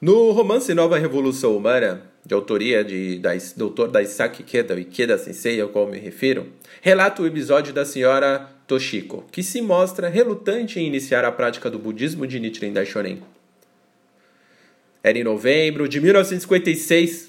No 0.02 0.32
romance 0.32 0.74
Nova 0.74 0.98
Revolução 0.98 1.58
Humana, 1.58 2.04
de 2.26 2.34
autoria 2.34 2.84
de, 2.84 3.20
Dr. 3.58 3.88
Daisaki 3.92 4.44
Keda, 4.44 4.76
o 4.76 4.80
Ikeda 4.80 5.18
Sensei, 5.18 5.60
ao 5.60 5.70
qual 5.70 5.88
me 5.88 5.98
refiro, 5.98 6.54
relata 6.82 7.22
o 7.22 7.28
episódio 7.28 7.74
da 7.74 7.84
senhora 7.84 8.50
Toshiko, 8.66 9.26
que 9.32 9.44
se 9.44 9.62
mostra 9.62 10.08
relutante 10.08 10.80
em 10.80 10.88
iniciar 10.88 11.26
a 11.26 11.32
prática 11.32 11.70
do 11.70 11.80
budismo 11.80 12.26
de 12.28 12.40
Nichiren 12.40 12.72
Daishonin. 12.72 13.22
Era 15.04 15.18
em 15.18 15.24
novembro 15.24 15.88
de 15.88 16.00
1956. 16.00 17.29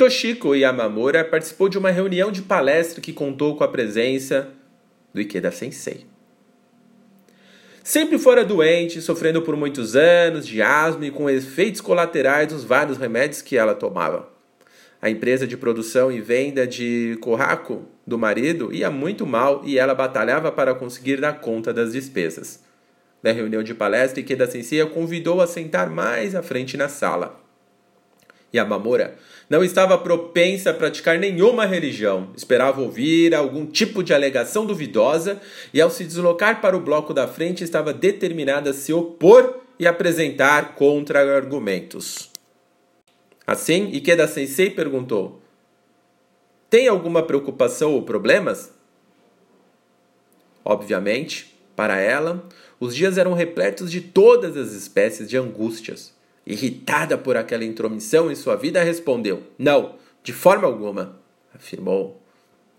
Toshiko 0.00 0.54
Yamamura 0.54 1.22
participou 1.22 1.68
de 1.68 1.76
uma 1.76 1.90
reunião 1.90 2.32
de 2.32 2.40
palestra 2.40 3.02
que 3.02 3.12
contou 3.12 3.54
com 3.54 3.62
a 3.62 3.68
presença 3.68 4.48
do 5.12 5.20
Ikeda 5.20 5.50
Sensei. 5.50 6.06
Sempre 7.84 8.18
fora 8.18 8.42
doente, 8.42 9.02
sofrendo 9.02 9.42
por 9.42 9.54
muitos 9.56 9.96
anos 9.96 10.46
de 10.46 10.62
asma 10.62 11.04
e 11.04 11.10
com 11.10 11.28
efeitos 11.28 11.82
colaterais 11.82 12.48
dos 12.48 12.64
vários 12.64 12.96
remédios 12.96 13.42
que 13.42 13.58
ela 13.58 13.74
tomava. 13.74 14.26
A 15.02 15.10
empresa 15.10 15.46
de 15.46 15.58
produção 15.58 16.10
e 16.10 16.18
venda 16.18 16.66
de 16.66 17.18
corraco 17.20 17.84
do 18.06 18.16
marido 18.16 18.72
ia 18.72 18.90
muito 18.90 19.26
mal 19.26 19.60
e 19.66 19.78
ela 19.78 19.94
batalhava 19.94 20.50
para 20.50 20.74
conseguir 20.74 21.20
dar 21.20 21.40
conta 21.40 21.74
das 21.74 21.92
despesas. 21.92 22.64
Na 23.22 23.32
reunião 23.32 23.62
de 23.62 23.74
palestra, 23.74 24.20
Ikeda 24.20 24.46
Sensei 24.46 24.80
a 24.80 24.86
convidou 24.86 25.42
a 25.42 25.46
sentar 25.46 25.90
mais 25.90 26.34
à 26.34 26.42
frente 26.42 26.74
na 26.78 26.88
sala. 26.88 27.39
Yamamura 28.54 29.16
não 29.48 29.64
estava 29.64 29.98
propensa 29.98 30.70
a 30.70 30.74
praticar 30.74 31.18
nenhuma 31.18 31.66
religião, 31.66 32.30
esperava 32.36 32.80
ouvir 32.80 33.34
algum 33.34 33.66
tipo 33.66 34.02
de 34.02 34.14
alegação 34.14 34.64
duvidosa 34.64 35.40
e, 35.74 35.80
ao 35.80 35.90
se 35.90 36.04
deslocar 36.04 36.60
para 36.60 36.76
o 36.76 36.80
bloco 36.80 37.12
da 37.12 37.26
frente, 37.26 37.64
estava 37.64 37.92
determinada 37.92 38.70
a 38.70 38.74
se 38.74 38.92
opor 38.92 39.60
e 39.76 39.88
apresentar 39.88 40.76
contra-argumentos. 40.76 42.30
Assim, 43.44 43.90
Ikeda 43.92 44.28
Sensei 44.28 44.70
perguntou: 44.70 45.40
Tem 46.68 46.86
alguma 46.86 47.22
preocupação 47.22 47.94
ou 47.94 48.02
problemas? 48.02 48.72
Obviamente, 50.64 51.56
para 51.74 51.98
ela, 51.98 52.46
os 52.78 52.94
dias 52.94 53.18
eram 53.18 53.32
repletos 53.32 53.90
de 53.90 54.00
todas 54.00 54.56
as 54.56 54.72
espécies 54.72 55.28
de 55.28 55.36
angústias 55.36 56.14
irritada 56.46 57.16
por 57.18 57.36
aquela 57.36 57.64
intromissão 57.64 58.30
em 58.30 58.34
sua 58.34 58.56
vida, 58.56 58.82
respondeu: 58.82 59.42
Não, 59.58 59.96
de 60.22 60.32
forma 60.32 60.66
alguma, 60.66 61.18
afirmou 61.54 62.20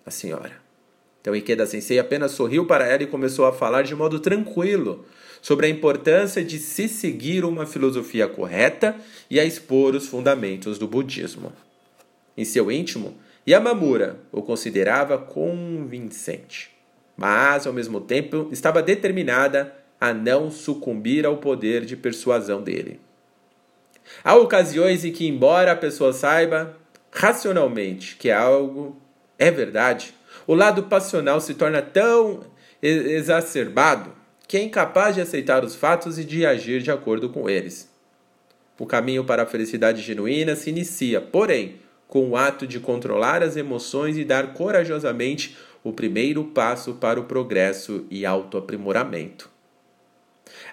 a 0.05 0.11
senhora. 0.11 0.61
Então 1.21 1.35
Ikeda 1.35 1.65
Sensei 1.67 1.99
apenas 1.99 2.31
sorriu 2.31 2.65
para 2.65 2.87
ela 2.87 3.03
e 3.03 3.07
começou 3.07 3.45
a 3.45 3.53
falar 3.53 3.83
de 3.83 3.95
modo 3.95 4.19
tranquilo 4.19 5.05
sobre 5.41 5.67
a 5.67 5.69
importância 5.69 6.43
de 6.43 6.59
se 6.59 6.87
seguir 6.87 7.45
uma 7.45 7.65
filosofia 7.65 8.27
correta 8.27 8.95
e 9.29 9.39
a 9.39 9.45
expor 9.45 9.95
os 9.95 10.07
fundamentos 10.07 10.77
do 10.77 10.87
budismo. 10.87 11.53
Em 12.35 12.45
seu 12.45 12.71
íntimo, 12.71 13.15
Yamamura 13.47 14.19
o 14.31 14.41
considerava 14.41 15.17
convincente, 15.17 16.71
mas 17.17 17.65
ao 17.65 17.73
mesmo 17.73 18.01
tempo 18.01 18.49
estava 18.51 18.81
determinada 18.81 19.75
a 19.99 20.13
não 20.13 20.49
sucumbir 20.49 21.25
ao 21.25 21.37
poder 21.37 21.85
de 21.85 21.95
persuasão 21.95 22.61
dele. 22.61 22.99
Há 24.23 24.35
ocasiões 24.35 25.03
em 25.05 25.11
que, 25.11 25.27
embora 25.27 25.71
a 25.71 25.75
pessoa 25.75 26.13
saiba 26.13 26.77
racionalmente 27.11 28.15
que 28.15 28.31
algo 28.31 28.99
é 29.37 29.51
verdade, 29.51 30.13
o 30.47 30.55
lado 30.55 30.83
passional 30.83 31.41
se 31.41 31.53
torna 31.53 31.81
tão 31.81 32.41
exacerbado 32.81 34.13
que 34.47 34.57
é 34.57 34.63
incapaz 34.63 35.15
de 35.15 35.21
aceitar 35.21 35.63
os 35.63 35.75
fatos 35.75 36.19
e 36.19 36.25
de 36.25 36.45
agir 36.45 36.81
de 36.81 36.91
acordo 36.91 37.29
com 37.29 37.49
eles. 37.49 37.89
O 38.77 38.85
caminho 38.85 39.23
para 39.23 39.43
a 39.43 39.45
felicidade 39.45 40.01
genuína 40.01 40.55
se 40.55 40.71
inicia, 40.71 41.21
porém, 41.21 41.75
com 42.07 42.31
o 42.31 42.35
ato 42.35 42.65
de 42.65 42.79
controlar 42.79 43.43
as 43.43 43.55
emoções 43.55 44.17
e 44.17 44.25
dar 44.25 44.53
corajosamente 44.53 45.55
o 45.83 45.93
primeiro 45.93 46.43
passo 46.45 46.95
para 46.95 47.19
o 47.19 47.25
progresso 47.25 48.05
e 48.09 48.25
autoaprimoramento. 48.25 49.50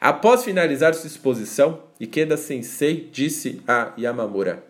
Após 0.01 0.45
finalizar 0.45 0.95
sua 0.95 1.09
exposição, 1.09 1.83
Ikeda 2.01 2.37
Sensei 2.37 3.09
disse 3.11 3.61
a 3.67 3.93
Yamamura: 3.99 4.65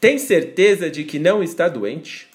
Tem 0.00 0.18
certeza 0.18 0.90
de 0.90 1.04
que 1.04 1.18
não 1.18 1.42
está 1.42 1.68
doente? 1.68 2.28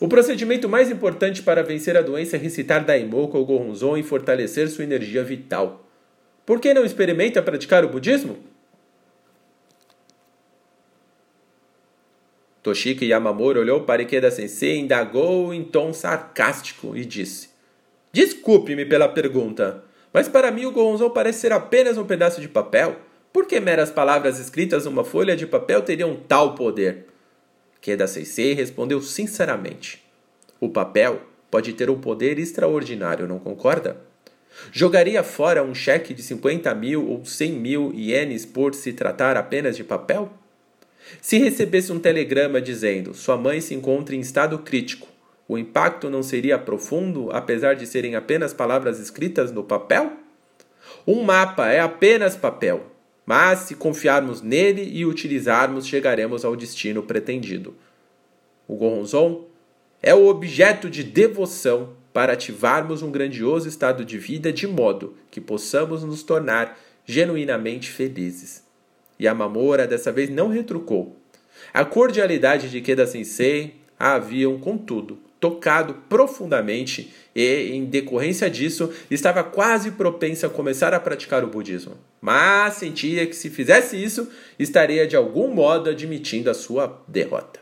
O 0.00 0.08
procedimento 0.08 0.68
mais 0.68 0.90
importante 0.90 1.42
para 1.42 1.62
vencer 1.62 1.96
a 1.96 2.02
doença 2.02 2.36
é 2.36 2.38
recitar 2.38 2.84
Daimoku 2.84 3.36
ou 3.38 3.46
Gohonzon 3.46 3.96
e 3.96 4.02
fortalecer 4.02 4.68
sua 4.68 4.84
energia 4.84 5.22
vital. 5.22 5.86
Por 6.44 6.60
que 6.60 6.74
não 6.74 6.84
experimenta 6.84 7.40
praticar 7.40 7.84
o 7.84 7.88
budismo? 7.88 8.38
Toshiki 12.62 13.06
Yamamura 13.06 13.60
olhou 13.60 13.82
para 13.82 14.02
Ikeda 14.02 14.30
Sensei, 14.30 14.78
indagou 14.78 15.52
em 15.52 15.62
tom 15.62 15.92
sarcástico 15.92 16.96
e 16.96 17.04
disse: 17.04 17.50
Desculpe-me 18.12 18.84
pela 18.84 19.08
pergunta, 19.08 19.84
mas 20.12 20.28
para 20.28 20.50
mim 20.50 20.66
o 20.66 20.72
Gohonzon 20.72 21.10
parece 21.10 21.40
ser 21.40 21.52
apenas 21.52 21.96
um 21.96 22.04
pedaço 22.04 22.40
de 22.40 22.48
papel. 22.48 22.96
Por 23.32 23.46
que 23.46 23.58
meras 23.58 23.90
palavras 23.90 24.38
escritas 24.38 24.84
numa 24.84 25.04
folha 25.04 25.34
de 25.34 25.46
papel 25.46 25.82
teriam 25.82 26.14
tal 26.14 26.54
poder? 26.54 27.06
Keda 27.80 28.06
Sensei 28.06 28.52
respondeu 28.52 29.00
sinceramente: 29.00 30.04
O 30.60 30.68
papel 30.68 31.22
pode 31.50 31.72
ter 31.72 31.90
um 31.90 32.00
poder 32.00 32.38
extraordinário, 32.38 33.26
não 33.26 33.38
concorda? 33.38 33.96
Jogaria 34.70 35.22
fora 35.22 35.62
um 35.62 35.74
cheque 35.74 36.12
de 36.12 36.22
50 36.22 36.74
mil 36.74 37.08
ou 37.08 37.24
100 37.24 37.52
mil 37.52 37.92
ienes 37.94 38.44
por 38.44 38.74
se 38.74 38.92
tratar 38.92 39.36
apenas 39.36 39.76
de 39.76 39.82
papel? 39.82 40.30
Se 41.20 41.38
recebesse 41.38 41.90
um 41.92 41.98
telegrama 41.98 42.60
dizendo 42.60 43.14
sua 43.14 43.36
mãe 43.36 43.60
se 43.60 43.74
encontra 43.74 44.14
em 44.14 44.20
estado 44.20 44.58
crítico, 44.58 45.08
o 45.52 45.58
impacto 45.58 46.08
não 46.08 46.22
seria 46.22 46.58
profundo, 46.58 47.30
apesar 47.30 47.74
de 47.74 47.86
serem 47.86 48.16
apenas 48.16 48.54
palavras 48.54 48.98
escritas 48.98 49.52
no 49.52 49.62
papel? 49.62 50.12
Um 51.06 51.22
mapa 51.22 51.68
é 51.68 51.80
apenas 51.80 52.36
papel, 52.36 52.86
mas 53.26 53.60
se 53.60 53.74
confiarmos 53.74 54.40
nele 54.40 54.88
e 54.92 55.04
utilizarmos, 55.04 55.86
chegaremos 55.86 56.44
ao 56.44 56.56
destino 56.56 57.02
pretendido. 57.02 57.74
O 58.66 58.76
Goronzon 58.76 59.46
é 60.02 60.14
o 60.14 60.26
objeto 60.26 60.88
de 60.88 61.04
devoção 61.04 61.90
para 62.12 62.32
ativarmos 62.32 63.02
um 63.02 63.10
grandioso 63.10 63.68
estado 63.68 64.04
de 64.04 64.18
vida 64.18 64.52
de 64.52 64.66
modo 64.66 65.16
que 65.30 65.40
possamos 65.40 66.02
nos 66.02 66.22
tornar 66.22 66.78
genuinamente 67.04 67.90
felizes. 67.90 68.64
E 69.18 69.28
a 69.28 69.34
Mamora 69.34 69.86
dessa 69.86 70.10
vez 70.10 70.30
não 70.30 70.48
retrucou. 70.48 71.16
A 71.72 71.84
cordialidade 71.84 72.70
de 72.70 72.80
Keda 72.80 73.06
Sensei 73.06 73.76
a 73.98 74.14
haviam, 74.14 74.58
contudo, 74.58 75.18
tocado 75.42 75.94
profundamente 76.08 77.12
e, 77.34 77.72
em 77.72 77.84
decorrência 77.84 78.48
disso, 78.48 78.92
estava 79.10 79.42
quase 79.42 79.90
propensa 79.90 80.46
a 80.46 80.50
começar 80.50 80.94
a 80.94 81.00
praticar 81.00 81.42
o 81.42 81.48
budismo. 81.48 81.96
Mas 82.20 82.74
sentia 82.74 83.26
que 83.26 83.34
se 83.34 83.50
fizesse 83.50 84.00
isso, 84.00 84.30
estaria 84.56 85.04
de 85.04 85.16
algum 85.16 85.52
modo 85.52 85.90
admitindo 85.90 86.48
a 86.48 86.54
sua 86.54 87.02
derrota. 87.08 87.58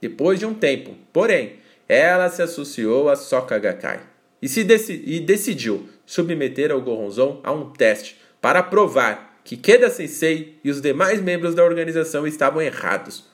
Depois 0.00 0.40
de 0.40 0.44
um 0.44 0.52
tempo, 0.52 0.96
porém, 1.12 1.60
ela 1.88 2.28
se 2.28 2.42
associou 2.42 3.08
a 3.08 3.14
Soka 3.14 3.56
Gakkai 3.60 4.00
e, 4.42 4.48
se 4.48 4.64
deci 4.64 5.04
e 5.06 5.20
decidiu 5.20 5.88
submeter 6.04 6.72
ao 6.72 6.82
Goronzon 6.82 7.40
a 7.44 7.52
um 7.52 7.70
teste 7.70 8.16
para 8.40 8.60
provar 8.60 9.40
que 9.44 9.56
Keda 9.56 9.88
Sensei 9.88 10.58
e 10.64 10.70
os 10.70 10.80
demais 10.80 11.20
membros 11.20 11.54
da 11.54 11.64
organização 11.64 12.26
estavam 12.26 12.60
errados 12.60 13.30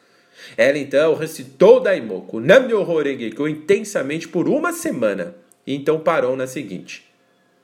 ela 0.56 0.78
então 0.78 1.14
recitou 1.14 1.80
Daimoku 1.80 2.40
Nam-myoho 2.40 3.02
Renge-kyo 3.02 3.48
intensamente 3.48 4.28
por 4.28 4.48
uma 4.48 4.72
semana 4.72 5.34
e 5.66 5.74
então 5.74 6.00
parou 6.00 6.36
na 6.36 6.46
seguinte. 6.46 7.06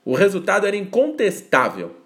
O 0.05 0.15
resultado 0.15 0.67
era 0.67 0.77
incontestável. 0.77 1.97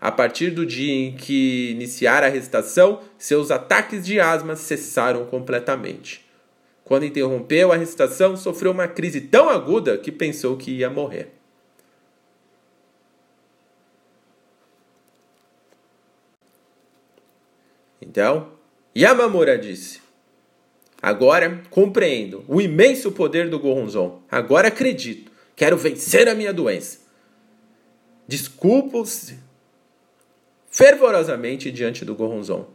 A 0.00 0.12
partir 0.12 0.50
do 0.50 0.66
dia 0.66 0.92
em 0.92 1.16
que 1.16 1.70
iniciara 1.70 2.26
a 2.26 2.30
recitação, 2.30 3.00
seus 3.16 3.50
ataques 3.50 4.04
de 4.04 4.20
asma 4.20 4.54
cessaram 4.54 5.24
completamente. 5.24 6.24
Quando 6.84 7.06
interrompeu 7.06 7.72
a 7.72 7.76
recitação, 7.76 8.36
sofreu 8.36 8.70
uma 8.70 8.86
crise 8.86 9.22
tão 9.22 9.48
aguda 9.48 9.96
que 9.96 10.12
pensou 10.12 10.56
que 10.56 10.70
ia 10.70 10.90
morrer. 10.90 11.32
Então, 18.00 18.52
Yamamura 18.96 19.58
disse: 19.58 20.03
Agora 21.04 21.60
compreendo 21.68 22.42
o 22.48 22.62
imenso 22.62 23.12
poder 23.12 23.50
do 23.50 23.58
Goronzon. 23.58 24.22
Agora 24.30 24.68
acredito. 24.68 25.30
Quero 25.54 25.76
vencer 25.76 26.26
a 26.30 26.34
minha 26.34 26.50
doença. 26.50 27.00
Desculpo-se 28.26 29.38
fervorosamente 30.70 31.70
diante 31.70 32.06
do 32.06 32.14
Goronzon. 32.14 32.70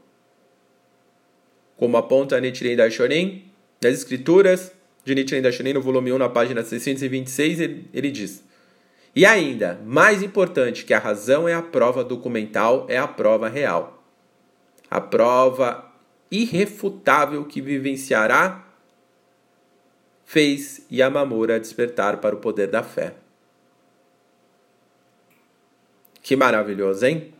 Como 1.76 1.98
aponta 1.98 2.40
Nichiren 2.40 2.76
Daishonin, 2.76 3.46
nas 3.82 3.96
escrituras 3.96 4.74
de 5.04 5.16
Nichiren 5.16 5.42
Daishonin, 5.42 5.74
no 5.74 5.82
volume 5.82 6.14
1, 6.14 6.20
na 6.20 6.30
página 6.30 6.64
626, 6.64 7.60
ele, 7.60 7.90
ele 7.92 8.12
diz: 8.12 8.44
E 9.16 9.26
ainda, 9.26 9.82
mais 9.84 10.22
importante 10.22 10.86
que 10.86 10.94
a 10.94 11.00
razão 11.00 11.50
é 11.50 11.56
a 11.56 11.64
prova 11.64 12.04
documental, 12.04 12.86
é 12.88 12.98
a 13.00 13.08
prova 13.08 13.50
real. 13.50 14.04
A 14.88 15.02
prova 15.02 15.89
irrefutável 16.32 17.46
que 17.46 17.62
vivenciará 17.62 18.66
fez 20.26 20.86
Yamamura 20.92 21.60
despertar 21.60 22.18
para 22.18 22.36
o 22.36 22.40
poder 22.40 22.68
da 22.68 22.84
fé. 22.84 23.16
Que 26.22 26.36
maravilhoso, 26.36 27.06
hein? 27.06 27.34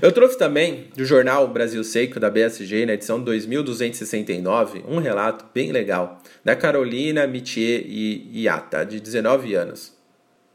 Eu 0.00 0.12
trouxe 0.12 0.36
também 0.38 0.88
do 0.96 1.04
jornal 1.04 1.46
Brasil 1.48 1.82
Seco 1.84 2.18
da 2.18 2.30
BSG, 2.30 2.86
na 2.86 2.94
edição 2.94 3.20
2269, 3.20 4.82
um 4.88 4.98
relato 4.98 5.46
bem 5.54 5.72
legal 5.72 6.22
da 6.42 6.56
Carolina 6.56 7.26
Mitier 7.26 7.84
Iata, 7.86 8.84
de 8.84 8.98
19 8.98 9.54
anos, 9.54 9.94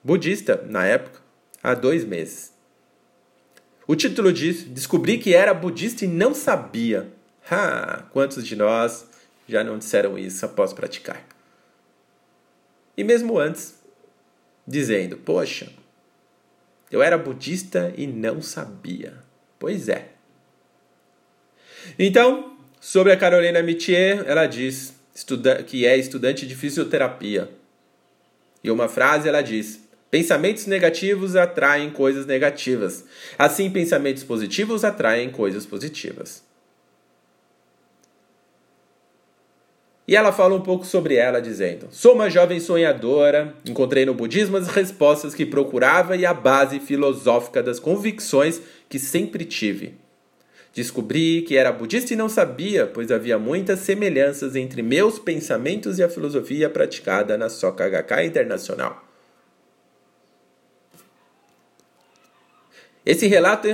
budista 0.04 0.64
na 0.68 0.86
época, 0.86 1.20
há 1.62 1.74
dois 1.74 2.04
meses. 2.04 2.54
O 3.88 3.96
título 3.96 4.32
diz: 4.32 4.64
Descobri 4.64 5.18
que 5.18 5.34
era 5.34 5.54
budista 5.54 6.06
e 6.06 6.08
não 6.08 6.34
sabia. 6.34 7.12
Ah, 7.50 8.04
quantos 8.12 8.46
de 8.46 8.56
nós 8.56 9.08
já 9.48 9.64
não 9.64 9.78
disseram 9.78 10.18
isso 10.18 10.46
após 10.46 10.72
praticar? 10.72 11.26
E 12.96 13.04
mesmo 13.04 13.40
antes, 13.40 13.76
dizendo: 14.68 15.18
Poxa, 15.18 15.72
eu 16.92 17.02
era 17.02 17.18
budista 17.18 17.94
e 17.98 18.06
não 18.06 18.42
sabia. 18.42 19.14
Pois 19.58 19.90
é. 19.90 20.10
Então, 21.98 22.58
sobre 22.80 23.12
a 23.12 23.18
Carolina 23.18 23.64
Mitier, 23.64 24.24
ela 24.28 24.46
diz 24.46 24.94
que 25.68 25.86
é 25.86 25.98
estudante 25.98 26.46
de 26.46 26.56
fisioterapia. 26.56 27.50
E 28.64 28.70
uma 28.70 28.88
frase 28.88 29.28
ela 29.28 29.42
diz: 29.42 29.80
Pensamentos 30.12 30.66
negativos 30.66 31.36
atraem 31.36 31.90
coisas 31.90 32.26
negativas. 32.26 33.06
Assim, 33.38 33.70
pensamentos 33.70 34.24
positivos 34.24 34.84
atraem 34.84 35.30
coisas 35.32 35.66
positivas. 35.66 36.44
E 40.10 40.16
ela 40.16 40.32
fala 40.32 40.56
um 40.56 40.62
pouco 40.62 40.88
sobre 40.88 41.14
ela, 41.14 41.40
dizendo: 41.40 41.88
Sou 41.92 42.16
uma 42.16 42.32
jovem 42.32 42.60
sonhadora, 42.60 43.54
encontrei 43.64 44.08
no 44.08 44.16
budismo 44.16 44.58
as 44.58 44.68
respostas 44.68 45.36
que 45.36 45.46
procurava 45.46 46.18
e 46.18 46.26
a 46.26 46.34
base 46.34 46.80
filosófica 46.80 47.62
das 47.62 47.80
convicções 47.80 48.60
que 48.90 48.98
sempre 48.98 49.46
tive. 49.46 50.00
Descobri 50.74 51.44
que 51.44 51.56
era 51.56 51.72
budista 51.72 52.12
e 52.12 52.18
não 52.18 52.28
sabia, 52.28 52.88
pois 52.88 53.12
havia 53.12 53.38
muitas 53.38 53.82
semelhanças 53.82 54.56
entre 54.56 54.82
meus 54.82 55.20
pensamentos 55.20 56.00
e 56.00 56.04
a 56.04 56.10
filosofia 56.10 56.72
praticada 56.72 57.38
na 57.38 57.48
Soka 57.48 57.88
Gakkai 57.88 58.26
Internacional. 58.26 59.06
Esse 63.06 63.28
relato 63.28 63.68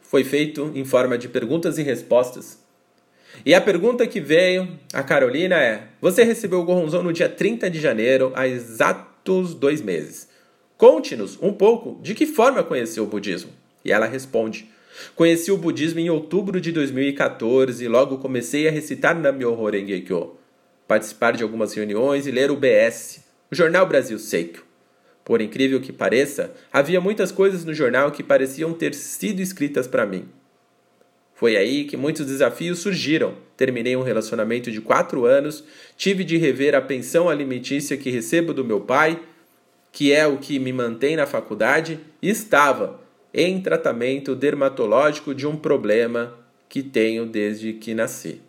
foi 0.00 0.22
feito 0.22 0.70
em 0.76 0.84
forma 0.84 1.18
de 1.18 1.28
perguntas 1.28 1.76
e 1.76 1.82
respostas 1.82 2.62
e 3.44 3.54
a 3.54 3.60
pergunta 3.60 4.06
que 4.06 4.20
veio 4.20 4.68
a 4.92 5.02
Carolina 5.02 5.56
é: 5.56 5.88
Você 6.00 6.22
recebeu 6.24 6.60
o 6.60 6.64
Gorronzão 6.64 7.02
no 7.02 7.12
dia 7.12 7.28
30 7.28 7.70
de 7.70 7.80
janeiro, 7.80 8.32
há 8.34 8.46
exatos 8.46 9.54
dois 9.54 9.80
meses. 9.80 10.28
Conte-nos 10.76 11.38
um 11.40 11.52
pouco 11.52 11.98
de 12.02 12.14
que 12.14 12.26
forma 12.26 12.62
conheceu 12.62 13.04
o 13.04 13.06
budismo. 13.06 13.50
E 13.84 13.92
ela 13.92 14.06
responde: 14.06 14.68
Conheci 15.14 15.50
o 15.50 15.56
budismo 15.56 16.00
em 16.00 16.10
outubro 16.10 16.60
de 16.60 16.72
2014 16.72 17.84
e 17.84 17.88
logo 17.88 18.18
comecei 18.18 18.68
a 18.68 18.70
recitar 18.70 19.14
Nam-myoho 19.14 19.70
Renge-kyo, 19.70 20.36
participar 20.86 21.32
de 21.32 21.42
algumas 21.42 21.74
reuniões 21.74 22.26
e 22.26 22.30
ler 22.30 22.50
o 22.50 22.56
BS, 22.56 23.24
o 23.50 23.54
Jornal 23.54 23.86
Brasil 23.86 24.18
Seikyo. 24.18 24.62
Por 25.24 25.40
incrível 25.40 25.80
que 25.80 25.92
pareça, 25.92 26.52
havia 26.72 27.00
muitas 27.00 27.32
coisas 27.32 27.64
no 27.64 27.72
jornal 27.72 28.10
que 28.10 28.22
pareciam 28.22 28.74
ter 28.74 28.94
sido 28.94 29.40
escritas 29.40 29.86
para 29.86 30.04
mim. 30.04 30.28
Foi 31.44 31.58
aí 31.58 31.84
que 31.84 31.94
muitos 31.94 32.24
desafios 32.24 32.78
surgiram. 32.78 33.34
Terminei 33.54 33.94
um 33.94 34.02
relacionamento 34.02 34.70
de 34.70 34.80
quatro 34.80 35.26
anos, 35.26 35.62
tive 35.94 36.24
de 36.24 36.38
rever 36.38 36.74
a 36.74 36.80
pensão 36.80 37.28
alimentícia 37.28 37.98
que 37.98 38.08
recebo 38.08 38.54
do 38.54 38.64
meu 38.64 38.80
pai, 38.80 39.20
que 39.92 40.10
é 40.10 40.26
o 40.26 40.38
que 40.38 40.58
me 40.58 40.72
mantém 40.72 41.16
na 41.16 41.26
faculdade, 41.26 42.00
e 42.22 42.30
estava 42.30 42.98
em 43.34 43.60
tratamento 43.60 44.34
dermatológico 44.34 45.34
de 45.34 45.46
um 45.46 45.54
problema 45.54 46.34
que 46.66 46.82
tenho 46.82 47.26
desde 47.26 47.74
que 47.74 47.92
nasci. 47.92 48.40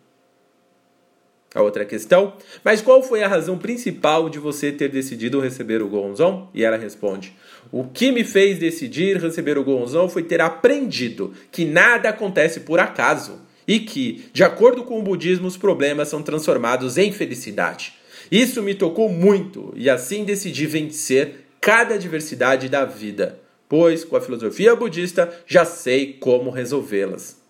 A 1.56 1.62
outra 1.62 1.86
questão, 1.86 2.34
mas 2.62 2.82
qual 2.82 3.02
foi 3.02 3.22
a 3.22 3.28
razão 3.28 3.56
principal 3.56 4.28
de 4.28 4.38
você 4.38 4.70
ter 4.70 4.90
decidido 4.90 5.40
receber 5.40 5.80
o 5.80 5.88
Gonzon? 5.88 6.50
E 6.52 6.62
ela 6.62 6.76
responde: 6.76 7.34
O 7.72 7.84
que 7.84 8.12
me 8.12 8.24
fez 8.24 8.58
decidir 8.58 9.16
receber 9.16 9.56
o 9.56 9.64
Gonzon 9.64 10.06
foi 10.06 10.22
ter 10.22 10.42
aprendido 10.42 11.32
que 11.50 11.64
nada 11.64 12.10
acontece 12.10 12.60
por 12.60 12.78
acaso 12.78 13.40
e 13.66 13.80
que, 13.80 14.26
de 14.34 14.44
acordo 14.44 14.84
com 14.84 14.98
o 14.98 15.02
budismo, 15.02 15.46
os 15.46 15.56
problemas 15.56 16.08
são 16.08 16.20
transformados 16.20 16.98
em 16.98 17.10
felicidade. 17.10 17.94
Isso 18.30 18.62
me 18.62 18.74
tocou 18.74 19.08
muito 19.08 19.72
e 19.74 19.88
assim 19.88 20.24
decidi 20.24 20.66
vencer 20.66 21.46
cada 21.58 21.94
adversidade 21.94 22.68
da 22.68 22.84
vida, 22.84 23.40
pois 23.66 24.04
com 24.04 24.14
a 24.14 24.20
filosofia 24.20 24.76
budista 24.76 25.32
já 25.46 25.64
sei 25.64 26.12
como 26.20 26.50
resolvê-las. 26.50 27.45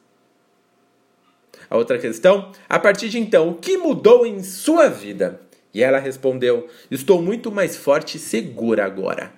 A 1.68 1.76
outra 1.76 1.98
questão, 1.98 2.52
a 2.68 2.78
partir 2.78 3.08
de 3.08 3.18
então, 3.18 3.48
o 3.48 3.54
que 3.54 3.76
mudou 3.76 4.26
em 4.26 4.42
sua 4.42 4.88
vida? 4.88 5.40
E 5.74 5.82
ela 5.82 5.98
respondeu: 5.98 6.68
Estou 6.90 7.20
muito 7.20 7.50
mais 7.50 7.76
forte 7.76 8.16
e 8.16 8.20
segura 8.20 8.84
agora. 8.84 9.32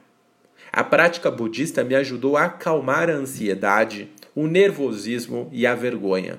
A 0.72 0.84
prática 0.84 1.30
budista 1.30 1.82
me 1.82 1.94
ajudou 1.94 2.36
a 2.36 2.44
acalmar 2.44 3.08
a 3.08 3.14
ansiedade, 3.14 4.10
o 4.34 4.46
nervosismo 4.46 5.48
e 5.50 5.66
a 5.66 5.74
vergonha. 5.74 6.38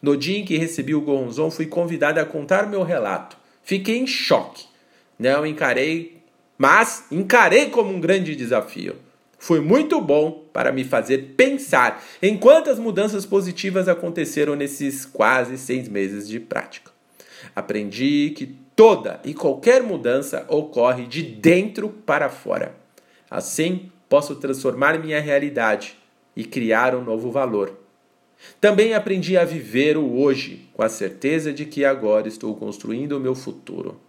No 0.00 0.16
dia 0.16 0.38
em 0.38 0.44
que 0.44 0.56
recebi 0.56 0.94
o 0.94 1.00
Gonzon, 1.00 1.50
fui 1.50 1.66
convidada 1.66 2.20
a 2.20 2.26
contar 2.26 2.68
meu 2.68 2.82
relato. 2.82 3.36
Fiquei 3.62 3.98
em 3.98 4.06
choque. 4.06 4.64
Não 5.18 5.46
encarei, 5.46 6.22
mas 6.56 7.06
encarei 7.10 7.70
como 7.70 7.92
um 7.92 8.00
grande 8.00 8.36
desafio 8.36 8.96
foi 9.44 9.60
muito 9.60 10.00
bom 10.00 10.42
para 10.54 10.72
me 10.72 10.84
fazer 10.84 11.34
pensar 11.36 12.02
em 12.22 12.34
quantas 12.34 12.78
mudanças 12.78 13.26
positivas 13.26 13.88
aconteceram 13.88 14.56
nesses 14.56 15.04
quase 15.04 15.58
seis 15.58 15.86
meses 15.86 16.26
de 16.26 16.40
prática. 16.40 16.90
Aprendi 17.54 18.32
que 18.34 18.56
toda 18.74 19.20
e 19.22 19.34
qualquer 19.34 19.82
mudança 19.82 20.46
ocorre 20.48 21.06
de 21.06 21.22
dentro 21.22 21.90
para 21.90 22.30
fora. 22.30 22.74
Assim, 23.30 23.92
posso 24.08 24.34
transformar 24.36 24.98
minha 24.98 25.20
realidade 25.20 25.98
e 26.34 26.42
criar 26.42 26.94
um 26.94 27.04
novo 27.04 27.30
valor. 27.30 27.78
Também 28.58 28.94
aprendi 28.94 29.36
a 29.36 29.44
viver 29.44 29.98
o 29.98 30.20
hoje, 30.20 30.70
com 30.72 30.82
a 30.82 30.88
certeza 30.88 31.52
de 31.52 31.66
que 31.66 31.84
agora 31.84 32.28
estou 32.28 32.56
construindo 32.56 33.12
o 33.12 33.20
meu 33.20 33.34
futuro. 33.34 34.00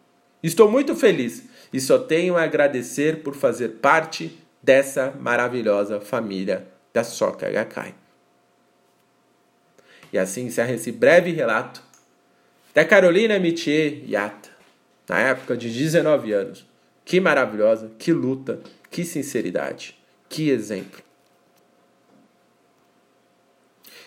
Estou 0.41 0.71
muito 0.71 0.95
feliz 0.95 1.43
e 1.74 1.82
só 1.82 1.98
tenho 1.98 2.38
a 2.38 2.43
agradecer 2.43 3.21
por 3.21 3.36
fazer 3.36 3.80
parte 3.82 4.44
dessa 4.65 5.12
maravilhosa 5.12 6.01
família 6.01 6.67
da 6.91 7.04
Soka 7.04 7.49
Gakkai. 7.51 7.93
E 10.12 10.17
assim 10.17 10.47
encerra 10.47 10.73
esse 10.73 10.91
breve 10.91 11.32
relato 11.32 11.84
da 12.73 12.84
Carolina 12.84 13.38
Mitier 13.38 14.10
Yata, 14.10 14.49
na 15.08 15.19
época 15.19 15.56
de 15.56 15.69
19 15.69 16.34
anos. 16.34 16.65
Que 17.06 17.19
maravilhosa, 17.19 17.91
que 17.99 18.12
luta, 18.12 18.60
que 18.89 19.06
sinceridade, 19.06 19.95
que 20.28 20.49
exemplo. 20.49 21.04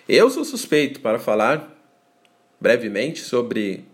Eu 0.09 0.29
sou 0.29 0.44
suspeito 0.44 1.01
para 1.01 1.21
falar 1.21 1.73
brevemente 2.61 3.21
sobre 3.21 3.85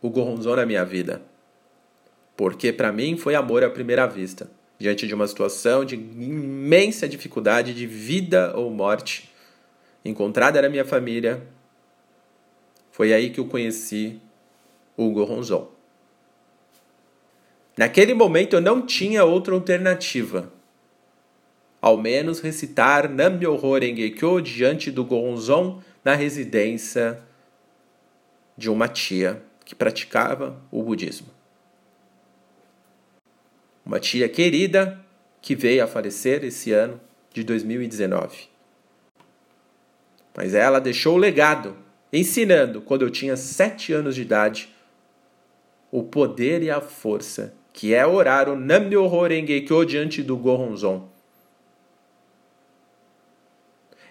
o 0.00 0.08
Goronzon 0.08 0.54
na 0.54 0.64
minha 0.64 0.84
vida, 0.84 1.20
porque 2.36 2.72
para 2.72 2.92
mim 2.92 3.16
foi 3.16 3.34
amor 3.34 3.64
à 3.64 3.70
primeira 3.70 4.06
vista 4.06 4.57
diante 4.78 5.06
de 5.06 5.14
uma 5.14 5.26
situação 5.26 5.84
de 5.84 5.96
imensa 5.96 7.08
dificuldade 7.08 7.74
de 7.74 7.86
vida 7.86 8.56
ou 8.56 8.70
morte, 8.70 9.28
encontrada 10.04 10.62
na 10.62 10.68
minha 10.68 10.84
família, 10.84 11.42
foi 12.92 13.12
aí 13.12 13.30
que 13.30 13.40
eu 13.40 13.46
conheci 13.46 14.20
Hugo 14.96 15.24
Ronzon. 15.24 15.68
Naquele 17.76 18.14
momento 18.14 18.54
eu 18.54 18.60
não 18.60 18.84
tinha 18.84 19.24
outra 19.24 19.54
alternativa. 19.54 20.52
Ao 21.80 21.96
menos 21.96 22.40
recitar 22.40 23.08
Nam-myoho 23.08 23.78
Renge-kyo 23.78 24.40
diante 24.40 24.90
do 24.90 25.04
Gonzon 25.04 25.80
na 26.04 26.14
residência 26.14 27.22
de 28.56 28.68
uma 28.68 28.88
tia 28.88 29.40
que 29.64 29.76
praticava 29.76 30.60
o 30.72 30.82
budismo 30.82 31.37
uma 33.88 33.98
tia 33.98 34.28
querida 34.28 35.00
que 35.40 35.56
veio 35.56 35.82
a 35.82 35.86
falecer 35.86 36.44
esse 36.44 36.72
ano 36.72 37.00
de 37.32 37.42
2019. 37.42 38.50
Mas 40.36 40.52
ela 40.52 40.78
deixou 40.78 41.14
o 41.14 41.18
legado, 41.18 41.74
ensinando, 42.12 42.82
quando 42.82 43.00
eu 43.00 43.10
tinha 43.10 43.34
sete 43.34 43.94
anos 43.94 44.14
de 44.14 44.20
idade, 44.20 44.68
o 45.90 46.02
poder 46.02 46.62
e 46.62 46.70
a 46.70 46.82
força 46.82 47.54
que 47.72 47.94
é 47.94 48.06
orar 48.06 48.50
o 48.50 48.56
Nam-myoho 48.56 49.26
Renge-kyo 49.26 49.86
diante 49.86 50.22
do 50.22 50.36
Goronzon. 50.36 51.08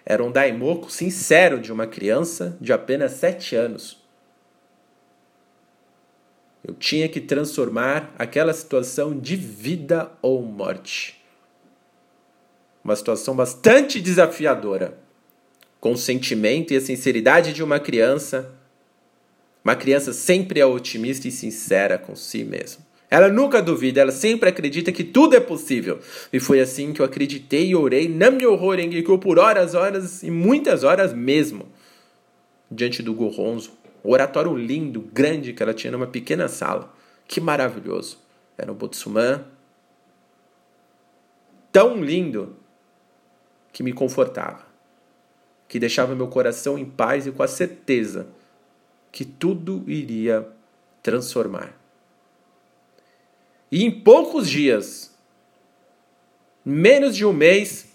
Era 0.03 0.23
um 0.23 0.31
daimoku 0.31 0.89
sincero 0.89 1.59
de 1.59 1.71
uma 1.71 1.85
criança 1.85 2.57
de 2.59 2.73
apenas 2.73 3.11
sete 3.11 3.55
anos 3.55 3.96
eu 6.67 6.73
tinha 6.73 7.07
que 7.07 7.21
transformar 7.21 8.13
aquela 8.19 8.53
situação 8.53 9.17
de 9.17 9.37
vida 9.37 10.11
ou 10.21 10.43
morte. 10.43 11.17
Uma 12.83 12.95
situação 12.95 13.33
bastante 13.33 14.01
desafiadora. 14.01 14.97
Com 15.79 15.93
o 15.93 15.97
sentimento 15.97 16.73
e 16.73 16.77
a 16.77 16.81
sinceridade 16.81 17.53
de 17.53 17.63
uma 17.63 17.79
criança. 17.79 18.51
Uma 19.63 19.77
criança 19.77 20.11
sempre 20.11 20.59
é 20.59 20.65
otimista 20.65 21.27
e 21.27 21.31
sincera 21.31 21.97
com 21.97 22.17
si 22.17 22.43
mesma. 22.43 22.85
Ela 23.09 23.29
nunca 23.29 23.61
duvida, 23.61 24.01
ela 24.01 24.11
sempre 24.11 24.49
acredita 24.49 24.91
que 24.91 25.05
tudo 25.05 25.37
é 25.37 25.39
possível. 25.39 25.99
E 26.33 26.39
foi 26.41 26.59
assim 26.59 26.91
que 26.91 27.01
eu 27.01 27.05
acreditei 27.05 27.69
e 27.69 27.75
orei 27.75 28.09
Nam-myoho 28.09 28.71
Renge-kyo 28.71 29.17
por 29.17 29.39
horas, 29.39 29.73
horas 29.73 30.21
e 30.21 30.29
muitas 30.29 30.83
horas 30.83 31.13
mesmo. 31.13 31.65
Diante 32.69 33.01
do 33.01 33.13
Goronzo, 33.13 33.71
o 34.07 34.11
oratório 34.11 34.55
lindo, 34.55 35.01
grande 35.01 35.51
que 35.51 35.61
ela 35.61 35.73
tinha 35.73 35.91
numa 35.91 36.07
pequena 36.07 36.47
sala. 36.47 36.93
Que 37.27 37.41
maravilhoso. 37.41 38.17
Era 38.57 38.71
um 38.71 38.75
Botsuman 38.75 39.45
tão 41.73 42.01
lindo 42.01 42.55
que 43.73 43.83
me 43.83 43.91
confortava, 43.91 44.65
que 45.67 45.77
deixava 45.77 46.15
meu 46.15 46.29
coração 46.29 46.77
em 46.77 46.85
paz 46.85 47.27
e 47.27 47.33
com 47.33 47.43
a 47.43 47.49
certeza 47.49 48.29
que 49.11 49.25
tudo 49.25 49.83
iria 49.85 50.47
transformar. 51.03 51.77
E 53.69 53.83
em 53.83 53.91
poucos 53.91 54.49
dias, 54.49 55.13
menos 56.63 57.13
de 57.13 57.25
um 57.25 57.33
mês, 57.33 57.89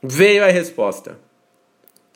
veio 0.00 0.44
a 0.44 0.48
resposta. 0.52 1.18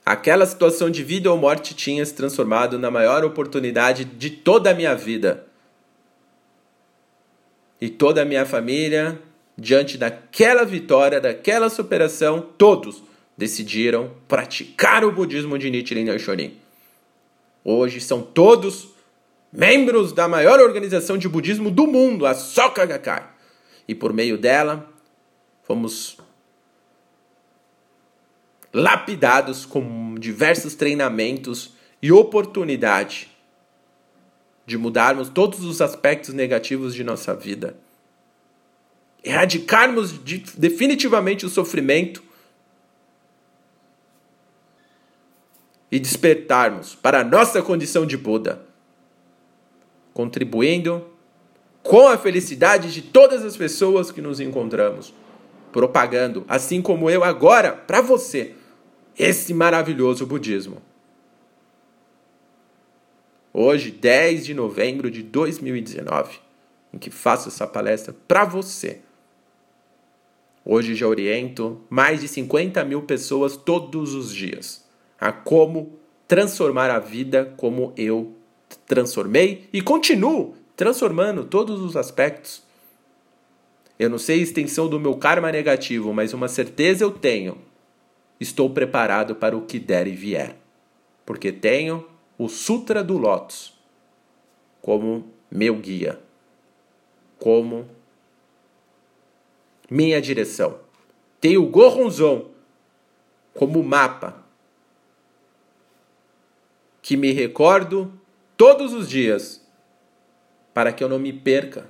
Aquela 0.07 0.47
situação 0.47 0.89
de 0.89 1.03
vida 1.03 1.33
ou 1.33 1.37
morte 1.37 1.75
tinha 1.75 2.07
se 2.07 2.15
transformado 2.15 2.79
na 2.79 2.93
maior 2.93 3.25
oportunidade 3.25 4.05
de 4.05 4.31
toda 4.31 4.71
a 4.71 4.75
minha 4.75 4.95
vida. 4.95 5.45
E 7.81 7.89
toda 7.89 8.23
a 8.23 8.25
minha 8.25 8.47
família, 8.47 9.21
diante 9.59 9.99
daquela 9.99 10.65
vitória, 10.65 11.21
daquela 11.21 11.69
superação, 11.69 12.41
todos 12.57 13.03
decidiram 13.37 14.13
praticar 14.29 15.05
o 15.05 15.11
budismo 15.11 15.59
de 15.59 15.69
Nichiren 15.73 16.05
Daishonin. 16.05 16.57
Hoje 17.65 18.01
são 18.01 18.23
todos 18.23 18.91
membros 19.53 20.13
da 20.13 20.29
maior 20.29 20.61
organização 20.61 21.19
de 21.19 21.29
budismo 21.29 21.69
do 21.69 21.85
mundo, 21.85 22.27
a 22.27 22.35
Soka 22.35 22.87
Gakkai. 22.87 23.27
E 23.89 23.95
por 23.95 24.13
meio 24.13 24.39
dela, 24.39 24.89
fomos 25.65 26.17
lapidados 28.77 29.65
com 29.65 30.15
diversos 30.17 30.75
treinamentos 30.75 31.73
e 32.03 32.13
oportunidade 32.13 33.31
de 34.67 34.77
mudarmos 34.77 35.31
todos 35.31 35.65
os 35.65 35.81
aspectos 35.81 36.35
negativos 36.35 36.95
de 36.95 37.03
nossa 37.03 37.35
vida. 37.35 37.75
Erradicarmos 39.25 40.23
de, 40.23 40.45
definitivamente 40.59 41.47
o 41.47 41.49
sofrimento 41.49 42.23
e 45.91 45.99
despertarmos 45.99 46.95
para 46.95 47.21
a 47.21 47.25
nossa 47.25 47.63
condição 47.63 48.05
de 48.05 48.19
Buda, 48.19 48.61
contribuindo 50.13 51.03
com 51.83 52.09
a 52.09 52.19
felicidade 52.19 52.93
de 52.93 53.01
todas 53.01 53.43
as 53.43 53.57
pessoas 53.57 54.13
que 54.13 54.21
nos 54.21 54.39
encontramos, 54.39 55.15
propagando, 55.73 56.45
assim 56.47 56.83
como 56.83 57.09
eu 57.09 57.25
agora, 57.25 57.73
para 57.73 58.03
você, 58.03 58.55
esse 59.19 59.55
maravilhoso 59.55 60.27
budismo. 60.27 60.83
Hoje, 63.53 63.91
10 63.91 64.45
de 64.45 64.55
novembro 64.55 65.11
de 65.11 65.23
2019, 65.23 66.39
em 66.93 66.99
que 66.99 67.11
faço 67.11 67.49
essa 67.49 67.67
palestra 67.67 68.15
para 68.29 68.45
você. 68.45 69.01
Hoje 70.65 70.95
já 70.95 71.07
oriento 71.07 71.81
mais 71.89 72.21
de 72.21 72.29
50 72.29 72.85
mil 72.85 73.03
pessoas 73.03 73.57
todos 73.57 74.15
os 74.15 74.35
dias 74.35 74.85
a 75.19 75.33
como 75.33 75.99
transformar 76.27 76.91
a 76.91 76.99
vida 76.99 77.55
como 77.57 77.93
eu 77.97 78.35
transformei 78.85 79.69
e 79.73 79.81
continuo 79.81 80.55
transformando 80.77 81.45
todos 81.45 81.81
os 81.81 81.97
aspectos. 81.97 82.63
Eu 83.99 84.11
não 84.11 84.19
sei 84.19 84.41
a 84.41 84.43
extensão 84.43 84.89
do 84.89 85.01
meu 85.01 85.17
karma 85.17 85.51
negativo, 85.51 86.13
mas 86.13 86.35
uma 86.35 86.49
certeza 86.49 87.05
eu 87.05 87.11
tenho. 87.11 87.57
Estou 88.39 88.71
preparado 88.71 89.35
para 89.37 89.57
o 89.57 89.67
que 89.67 89.79
der 89.79 90.07
e 90.07 90.13
vier, 90.13 90.57
porque 91.25 91.51
tenho 91.51 92.07
o 92.39 92.49
Sutra 92.49 93.03
do 93.03 93.17
Lótus 93.17 93.75
como 94.81 95.31
meu 95.51 95.77
guia, 95.77 96.21
como 97.39 97.89
minha 99.91 100.21
direção. 100.21 100.79
Tenho 101.41 101.63
o 101.65 101.69
Goronzon 101.69 102.51
como 103.53 103.83
mapa 103.83 104.45
que 107.03 107.17
me 107.17 107.33
recordo 107.33 108.13
todos 108.57 108.93
os 108.93 109.09
dias 109.09 109.65
para 110.73 110.93
que 110.93 111.03
eu 111.03 111.09
não 111.09 111.19
me 111.19 111.33
perca, 111.33 111.89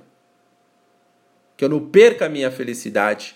que 1.55 1.65
eu 1.65 1.69
não 1.69 1.89
perca 1.89 2.25
a 2.25 2.29
minha 2.29 2.49
felicidade, 2.49 3.35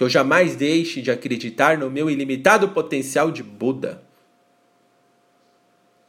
que 0.00 0.04
eu 0.04 0.08
jamais 0.08 0.56
deixe 0.56 1.02
de 1.02 1.10
acreditar 1.10 1.76
no 1.76 1.90
meu 1.90 2.08
ilimitado 2.08 2.70
potencial 2.70 3.30
de 3.30 3.42
Buda 3.42 4.02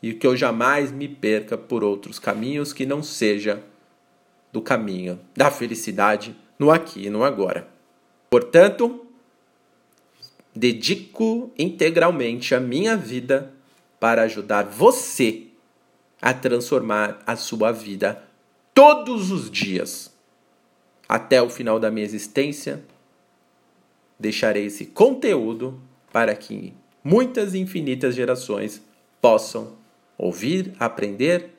e 0.01 0.13
que 0.13 0.25
eu 0.25 0.33
jamais 0.37 0.93
me 0.93 1.09
perca 1.09 1.57
por 1.57 1.83
outros 1.83 2.17
caminhos 2.17 2.71
que 2.71 2.85
não 2.85 3.03
seja 3.03 3.61
do 4.49 4.61
caminho 4.61 5.19
da 5.35 5.51
felicidade 5.51 6.33
no 6.57 6.71
aqui 6.71 7.07
e 7.07 7.09
no 7.09 7.21
agora. 7.21 7.67
Portanto, 8.29 9.05
dedico 10.55 11.51
integralmente 11.59 12.55
a 12.55 12.61
minha 12.61 12.95
vida 12.95 13.51
para 13.99 14.21
ajudar 14.21 14.63
você 14.63 15.47
a 16.21 16.33
transformar 16.33 17.21
a 17.27 17.35
sua 17.35 17.73
vida 17.73 18.23
todos 18.73 19.31
os 19.31 19.51
dias. 19.51 20.15
Até 21.09 21.41
o 21.41 21.49
final 21.49 21.77
da 21.77 21.91
minha 21.91 22.05
existência, 22.05 22.85
deixarei 24.21 24.67
esse 24.67 24.85
conteúdo 24.85 25.81
para 26.13 26.33
que 26.35 26.73
muitas 27.03 27.55
infinitas 27.55 28.15
gerações 28.15 28.81
possam 29.19 29.73
ouvir, 30.17 30.73
aprender 30.79 31.49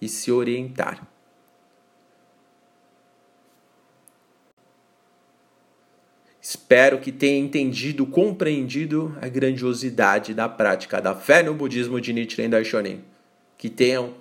e 0.00 0.08
se 0.08 0.32
orientar. 0.32 1.06
Espero 6.42 6.98
que 6.98 7.12
tenha 7.12 7.38
entendido, 7.38 8.06
compreendido 8.06 9.16
a 9.20 9.28
grandiosidade 9.28 10.34
da 10.34 10.48
prática 10.48 11.00
da 11.00 11.14
fé 11.14 11.42
no 11.42 11.54
budismo 11.54 12.00
de 12.00 12.12
Nichiren 12.12 12.48
Daishonin. 12.48 13.04
Que 13.56 13.68
tenham 13.68 14.14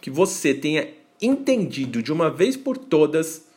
que 0.00 0.10
você 0.10 0.54
tenha 0.54 0.88
entendido 1.20 2.02
de 2.02 2.12
uma 2.12 2.30
vez 2.30 2.56
por 2.56 2.78
todas 2.78 3.47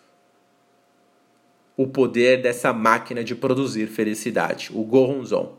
o 1.82 1.88
poder 1.88 2.42
dessa 2.42 2.72
máquina 2.72 3.24
de 3.24 3.34
produzir 3.34 3.88
felicidade, 3.88 4.70
o 4.72 4.84
Goronzon. 4.84 5.58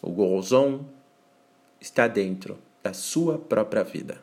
O 0.00 0.10
Goronzon 0.10 0.84
está 1.80 2.06
dentro 2.06 2.56
da 2.82 2.92
sua 2.92 3.36
própria 3.36 3.82
vida. 3.82 4.22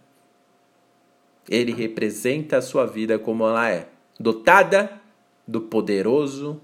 Ele 1.50 1.74
representa 1.74 2.58
a 2.58 2.62
sua 2.62 2.86
vida 2.86 3.20
como 3.20 3.46
ela 3.46 3.70
é, 3.70 3.90
dotada 4.18 5.02
do 5.46 5.60
poderoso, 5.60 6.62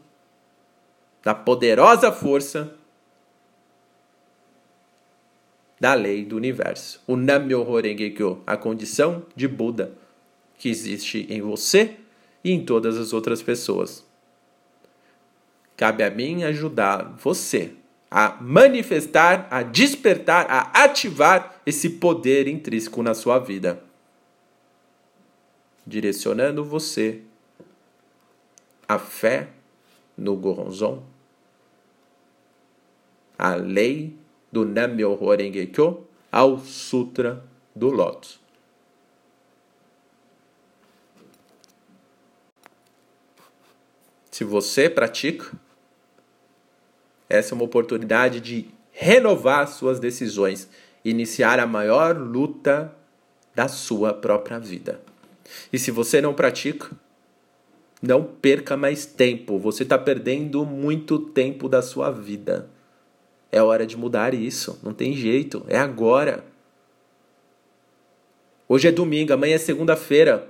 da 1.21 1.35
poderosa 1.35 2.13
força 2.13 2.73
da 5.77 5.93
lei 5.93 6.23
do 6.23 6.37
universo. 6.37 7.03
O 7.05 7.17
Nam-myoho 7.17 7.81
a 8.47 8.55
condição 8.55 9.25
de 9.35 9.47
Buda 9.47 9.91
que 10.57 10.69
existe 10.69 11.27
em 11.29 11.41
você 11.41 11.97
e 12.43 12.51
em 12.51 12.63
todas 12.63 12.97
as 12.97 13.13
outras 13.13 13.41
pessoas. 13.41 14.05
Cabe 15.75 16.03
a 16.03 16.09
mim 16.09 16.43
ajudar 16.43 17.15
você 17.17 17.73
a 18.11 18.37
manifestar, 18.41 19.47
a 19.51 19.61
despertar, 19.61 20.47
a 20.49 20.83
ativar 20.83 21.61
esse 21.65 21.91
poder 21.91 22.47
intrínseco 22.47 23.03
na 23.03 23.13
sua 23.13 23.37
vida, 23.37 23.83
direcionando 25.85 26.63
você 26.63 27.21
a 28.87 28.97
fé 28.97 29.49
no 30.17 30.35
Goronzon, 30.35 31.03
a 33.37 33.55
lei 33.55 34.17
do 34.51 34.65
Nam-myoho 34.65 35.35
Renge-kyo 35.35 36.07
ao 36.31 36.57
Sutra 36.59 37.43
do 37.75 37.89
Lótus. 37.89 38.39
Se 44.39 44.45
você 44.45 44.89
pratica, 44.89 45.51
essa 47.27 47.53
é 47.53 47.55
uma 47.55 47.65
oportunidade 47.65 48.39
de 48.39 48.69
renovar 48.89 49.67
suas 49.67 49.99
decisões, 49.99 50.69
iniciar 51.03 51.59
a 51.59 51.67
maior 51.67 52.17
luta 52.17 52.95
da 53.53 53.67
sua 53.67 54.13
própria 54.13 54.57
vida. 54.57 55.01
E 55.73 55.77
se 55.77 55.91
você 55.91 56.21
não 56.21 56.33
pratica, 56.33 56.89
não 58.01 58.23
perca 58.23 58.77
mais 58.77 59.05
tempo. 59.05 59.59
Você 59.59 59.83
está 59.83 59.97
perdendo 59.97 60.65
muito 60.65 61.19
tempo 61.19 61.67
da 61.67 61.81
sua 61.81 62.09
vida. 62.09 62.69
É 63.51 63.61
hora 63.61 63.85
de 63.85 63.97
mudar 63.97 64.33
isso. 64.33 64.79
Não 64.81 64.93
tem 64.93 65.11
jeito. 65.17 65.65
É 65.67 65.77
agora. 65.77 66.45
Hoje 68.69 68.87
é 68.87 68.91
domingo, 68.93 69.33
amanhã 69.33 69.55
é 69.55 69.57
segunda-feira. 69.57 70.47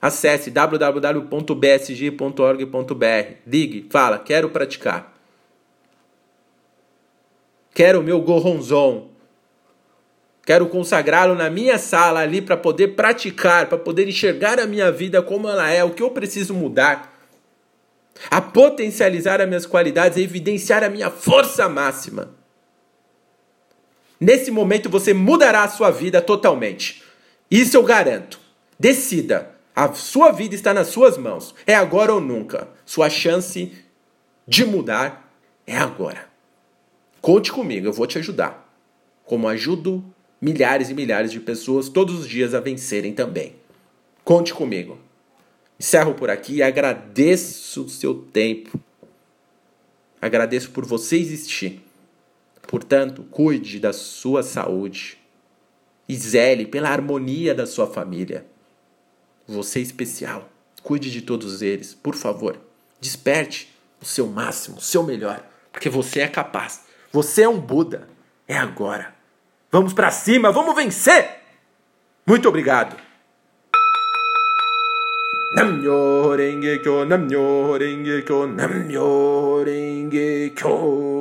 Acesse 0.00 0.50
www.bsg.org.br. 0.50 3.32
Ligue, 3.46 3.86
fala, 3.90 4.18
quero 4.18 4.50
praticar. 4.50 5.14
Quero 7.74 8.00
o 8.00 8.02
meu 8.02 8.20
gorronzon. 8.20 9.10
Quero 10.44 10.68
consagrá-lo 10.68 11.34
na 11.34 11.50
minha 11.50 11.76
sala 11.76 12.20
ali 12.20 12.40
para 12.40 12.56
poder 12.56 12.94
praticar, 12.94 13.68
para 13.68 13.78
poder 13.78 14.08
enxergar 14.08 14.60
a 14.60 14.66
minha 14.66 14.92
vida 14.92 15.20
como 15.20 15.48
ela 15.48 15.68
é, 15.68 15.82
o 15.82 15.90
que 15.90 16.02
eu 16.02 16.10
preciso 16.10 16.54
mudar, 16.54 17.12
a 18.30 18.40
potencializar 18.40 19.40
as 19.40 19.48
minhas 19.48 19.66
qualidades, 19.66 20.16
a 20.16 20.20
evidenciar 20.20 20.84
a 20.84 20.88
minha 20.88 21.10
força 21.10 21.68
máxima. 21.68 22.30
Nesse 24.20 24.50
momento 24.50 24.88
você 24.88 25.12
mudará 25.12 25.64
a 25.64 25.68
sua 25.68 25.90
vida 25.90 26.22
totalmente. 26.22 27.02
Isso 27.50 27.76
eu 27.76 27.82
garanto. 27.82 28.38
Decida. 28.78 29.55
A 29.76 29.92
sua 29.92 30.32
vida 30.32 30.54
está 30.54 30.72
nas 30.72 30.86
suas 30.86 31.18
mãos. 31.18 31.54
É 31.66 31.74
agora 31.74 32.14
ou 32.14 32.18
nunca. 32.18 32.66
Sua 32.86 33.10
chance 33.10 33.74
de 34.48 34.64
mudar 34.64 35.30
é 35.66 35.76
agora. 35.76 36.30
Conte 37.20 37.52
comigo, 37.52 37.86
eu 37.86 37.92
vou 37.92 38.06
te 38.06 38.16
ajudar. 38.16 38.74
Como 39.26 39.46
ajudo 39.46 40.02
milhares 40.40 40.88
e 40.88 40.94
milhares 40.94 41.30
de 41.30 41.40
pessoas 41.40 41.90
todos 41.90 42.20
os 42.20 42.26
dias 42.26 42.54
a 42.54 42.60
vencerem 42.60 43.12
também. 43.12 43.54
Conte 44.24 44.54
comigo. 44.54 44.98
Encerro 45.78 46.14
por 46.14 46.30
aqui 46.30 46.54
e 46.54 46.62
agradeço 46.62 47.84
o 47.84 47.88
seu 47.90 48.14
tempo. 48.14 48.80
Agradeço 50.22 50.70
por 50.70 50.86
você 50.86 51.18
existir. 51.18 51.82
Portanto, 52.66 53.26
cuide 53.30 53.78
da 53.78 53.92
sua 53.92 54.42
saúde 54.42 55.18
e 56.08 56.16
zele 56.16 56.64
pela 56.64 56.88
harmonia 56.88 57.54
da 57.54 57.66
sua 57.66 57.86
família. 57.86 58.46
Você 59.48 59.78
é 59.78 59.82
especial. 59.82 60.48
Cuide 60.82 61.10
de 61.10 61.22
todos 61.22 61.62
eles, 61.62 61.94
por 61.94 62.14
favor. 62.14 62.58
Desperte 63.00 63.74
o 64.00 64.04
seu 64.04 64.26
máximo, 64.26 64.78
o 64.78 64.80
seu 64.80 65.02
melhor, 65.02 65.44
porque 65.72 65.88
você 65.88 66.20
é 66.20 66.28
capaz. 66.28 66.82
Você 67.12 67.42
é 67.42 67.48
um 67.48 67.58
Buda. 67.58 68.08
É 68.48 68.56
agora. 68.56 69.14
Vamos 69.70 69.92
para 69.92 70.10
cima, 70.10 70.52
vamos 70.52 70.74
vencer! 70.74 71.40
Muito 72.26 72.48
obrigado! 72.48 72.96
Namyo 75.54 76.36
Renge 76.36 76.80
Kyo, 76.80 77.04
Namyo 77.04 77.78
Renge 77.78 78.22
Kyo, 78.22 78.46
Namyo 78.46 79.64
Renge 79.64 80.52
Kyo. 80.54 81.15